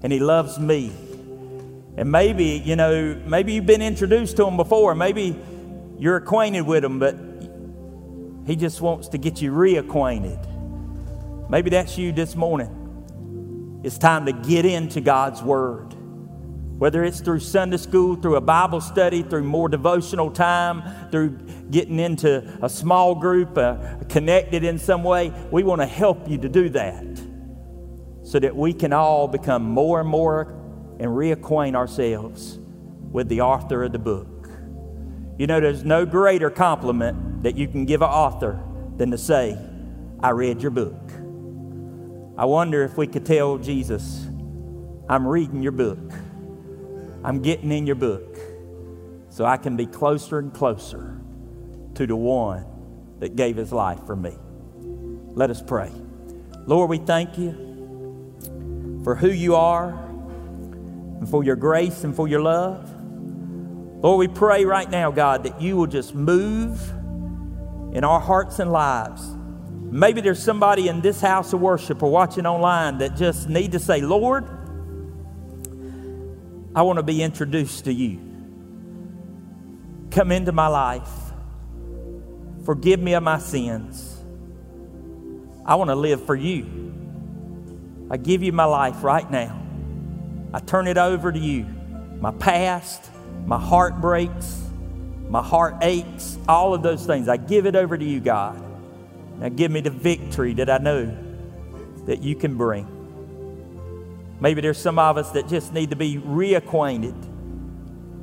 and 0.05 0.13
He 0.13 0.21
loves 0.21 0.61
me. 0.61 0.93
And 1.97 2.13
maybe, 2.13 2.63
you 2.65 2.77
know, 2.77 3.21
maybe 3.27 3.55
you've 3.55 3.67
been 3.67 3.83
introduced 3.83 4.37
to 4.37 4.47
Him 4.47 4.57
before, 4.57 4.95
maybe 4.95 5.35
you're 5.99 6.19
acquainted 6.19 6.63
with 6.63 6.85
Him, 6.85 7.01
but 7.01 7.17
He 8.51 8.57
just 8.57 8.81
wants 8.81 9.07
to 9.11 9.17
get 9.17 9.41
you 9.41 9.53
reacquainted. 9.53 11.49
Maybe 11.49 11.71
that's 11.71 11.97
you 11.97 12.11
this 12.11 12.35
morning. 12.35 13.81
It's 13.85 13.97
time 13.97 14.27
to 14.27 14.33
get 14.33 14.65
into 14.65 15.01
God's 15.01 15.41
Word. 15.41 15.95
Whether 16.77 17.05
it's 17.05 17.21
through 17.21 17.39
Sunday 17.39 17.77
school, 17.77 18.17
through 18.17 18.35
a 18.35 18.41
Bible 18.41 18.81
study, 18.81 19.23
through 19.23 19.45
more 19.45 19.69
devotional 19.69 20.33
time, 20.33 20.83
through 21.13 21.39
getting 21.71 22.01
into 22.01 22.59
a 22.61 22.69
small 22.69 23.15
group, 23.15 23.57
uh, 23.57 23.77
connected 24.09 24.65
in 24.65 24.81
some 24.81 25.05
way, 25.05 25.33
we 25.53 25.63
want 25.63 25.81
to 25.81 25.87
help 25.87 26.29
you 26.29 26.37
to 26.39 26.49
do 26.49 26.71
that 26.71 27.05
so 28.25 28.41
that 28.41 28.57
we 28.57 28.73
can 28.73 28.93
all 28.93 29.29
become 29.29 29.63
more 29.63 30.01
and 30.01 30.09
more 30.09 30.51
and 30.99 31.09
reacquaint 31.13 31.77
ourselves 31.77 32.59
with 33.13 33.29
the 33.29 33.43
author 33.43 33.85
of 33.85 33.93
the 33.93 34.01
book. 34.01 34.49
You 35.39 35.47
know, 35.47 35.61
there's 35.61 35.85
no 35.85 36.05
greater 36.05 36.51
compliment 36.51 37.30
that 37.43 37.57
you 37.57 37.67
can 37.69 37.85
give 37.85 38.03
an 38.03 38.09
author 38.09 38.61
than 38.97 39.11
to 39.11 39.19
say, 39.19 39.59
I 40.21 40.31
read 40.31 40.61
your 40.61 40.71
book. 40.71 41.11
I 42.37 42.45
wonder 42.45 42.85
if 42.85 42.97
we 42.97 43.07
could 43.07 43.25
tell 43.27 43.59
Jesus, 43.59 44.27
I'm 45.09 45.27
reading 45.27 45.63
your 45.63 45.73
book. 45.73 46.13
I'm 47.23 47.43
getting 47.43 47.71
in 47.73 47.87
your 47.87 47.97
book 47.97 48.39
so 49.29 49.45
I 49.45 49.57
can 49.57 49.77
be 49.77 49.87
closer 49.87 50.39
and 50.39 50.53
closer 50.53 51.21
to 51.95 52.07
the 52.07 52.17
one 52.17 52.65
that 53.19 53.37
gave 53.37 53.57
his 53.57 53.73
life 53.73 54.05
for 54.07 54.17
me. 54.17 54.37
Let 55.35 55.51
us 55.51 55.63
pray. 55.63 55.91
Lord, 56.67 56.91
we 56.91 56.99
thank 56.99 57.39
you 57.39 59.01
for 59.05 59.15
who 59.15 59.29
you 59.29 59.55
are 59.55 59.91
and 59.91 61.29
for 61.29 61.45
your 61.45 61.57
grace 61.57 62.05
and 62.05 62.15
for 62.15 62.29
your 62.29 62.41
love. 62.41 62.91
Lord, 64.03 64.19
we 64.19 64.29
pray 64.29 64.65
right 64.65 64.91
now, 64.91 65.11
God, 65.11 65.45
that 65.45 65.61
you 65.61 65.77
will 65.77 65.87
just 65.87 66.15
move 66.15 66.81
in 67.93 68.05
our 68.05 68.21
hearts 68.21 68.59
and 68.59 68.73
lives. 68.73 69.23
Maybe 69.91 70.21
there's 70.21 70.43
somebody 70.43 70.89
in 70.89 71.01
this 71.01 71.21
house 71.21 71.53
of 71.53 71.61
worship 71.61 72.03
or 72.03 72.11
watching 72.11 72.47
online 72.47 72.99
that 72.99 73.17
just 73.17 73.49
need 73.49 73.73
to 73.73 73.81
say, 73.81 74.01
Lord, 74.01 74.45
I 76.75 76.83
want 76.83 76.99
to 76.99 77.03
be 77.03 77.23
introduced 77.23 77.87
to 77.87 77.93
you. 77.93 78.21
Come 80.13 80.31
into 80.31 80.53
my 80.53 80.69
life. 80.69 81.11
Forgive 82.65 83.01
me 83.01 83.15
of 83.15 83.25
my 83.25 83.39
sins. 83.39 84.19
I 85.67 85.75
want 85.75 85.91
to 85.91 85.97
live 85.97 86.25
for 86.25 86.37
you. 86.37 86.77
I 88.11 88.17
give 88.17 88.43
you 88.43 88.53
my 88.53 88.65
life 88.65 89.03
right 89.03 89.29
now. 89.29 89.61
I 90.53 90.61
turn 90.61 90.87
it 90.87 90.99
over 90.99 91.33
to 91.33 91.39
you. 91.39 91.65
My 92.21 92.33
past, 92.33 93.11
my 93.47 93.59
heartbreaks, 93.59 94.70
my 95.31 95.43
heart 95.43 95.77
aches, 95.83 96.37
all 96.49 96.75
of 96.75 96.83
those 96.83 97.07
things. 97.07 97.29
I 97.29 97.37
give 97.37 97.65
it 97.65 97.77
over 97.77 97.97
to 97.97 98.05
you, 98.05 98.19
God. 98.19 98.61
Now 99.39 99.49
give 99.49 99.71
me 99.71 99.81
the 99.81 99.91
victory 99.91 100.55
that 100.55 100.69
I 100.69 100.79
know 100.79 101.17
that 102.07 102.21
you 102.21 102.35
can 102.35 102.57
bring. 102.57 102.89
Maybe 104.41 104.61
there's 104.61 104.79
some 104.79 104.99
of 104.99 105.17
us 105.17 105.31
that 105.31 105.47
just 105.47 105.73
need 105.73 105.91
to 105.91 105.97
be 105.97 106.17
reacquainted. 106.17 107.15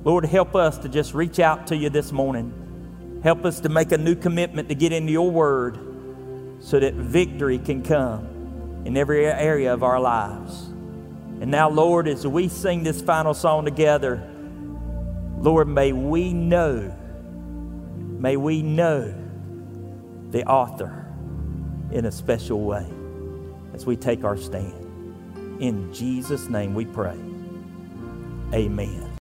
Lord, 0.03 0.25
help 0.25 0.53
us 0.53 0.77
to 0.79 0.89
just 0.89 1.13
reach 1.13 1.39
out 1.39 1.67
to 1.67 1.77
you 1.77 1.89
this 1.89 2.11
morning. 2.11 3.21
Help 3.23 3.45
us 3.45 3.61
to 3.61 3.69
make 3.69 3.93
a 3.93 3.97
new 3.97 4.15
commitment 4.15 4.67
to 4.67 4.75
get 4.75 4.91
into 4.91 5.13
your 5.13 5.31
word 5.31 5.79
so 6.59 6.77
that 6.77 6.93
victory 6.93 7.57
can 7.57 7.83
come 7.83 8.83
in 8.83 8.97
every 8.97 9.25
area 9.25 9.73
of 9.73 9.81
our 9.81 9.99
lives. 9.99 10.63
And 11.39 11.49
now, 11.51 11.69
Lord, 11.69 12.07
as 12.09 12.27
we 12.27 12.49
sing 12.49 12.83
this 12.83 13.01
final 13.01 13.33
song 13.33 13.63
together, 13.63 14.29
Lord, 15.39 15.67
may 15.67 15.91
we 15.91 16.33
know, 16.33 16.93
may 18.19 18.37
we 18.37 18.61
know 18.61 19.13
the 20.31 20.43
author 20.45 21.05
in 21.91 22.05
a 22.05 22.11
special 22.11 22.61
way 22.61 22.85
as 23.73 23.85
we 23.85 23.95
take 23.95 24.23
our 24.23 24.37
stand. 24.37 24.73
In 25.61 25.93
Jesus' 25.93 26.49
name 26.49 26.73
we 26.73 26.85
pray. 26.85 27.17
Amen. 28.53 29.06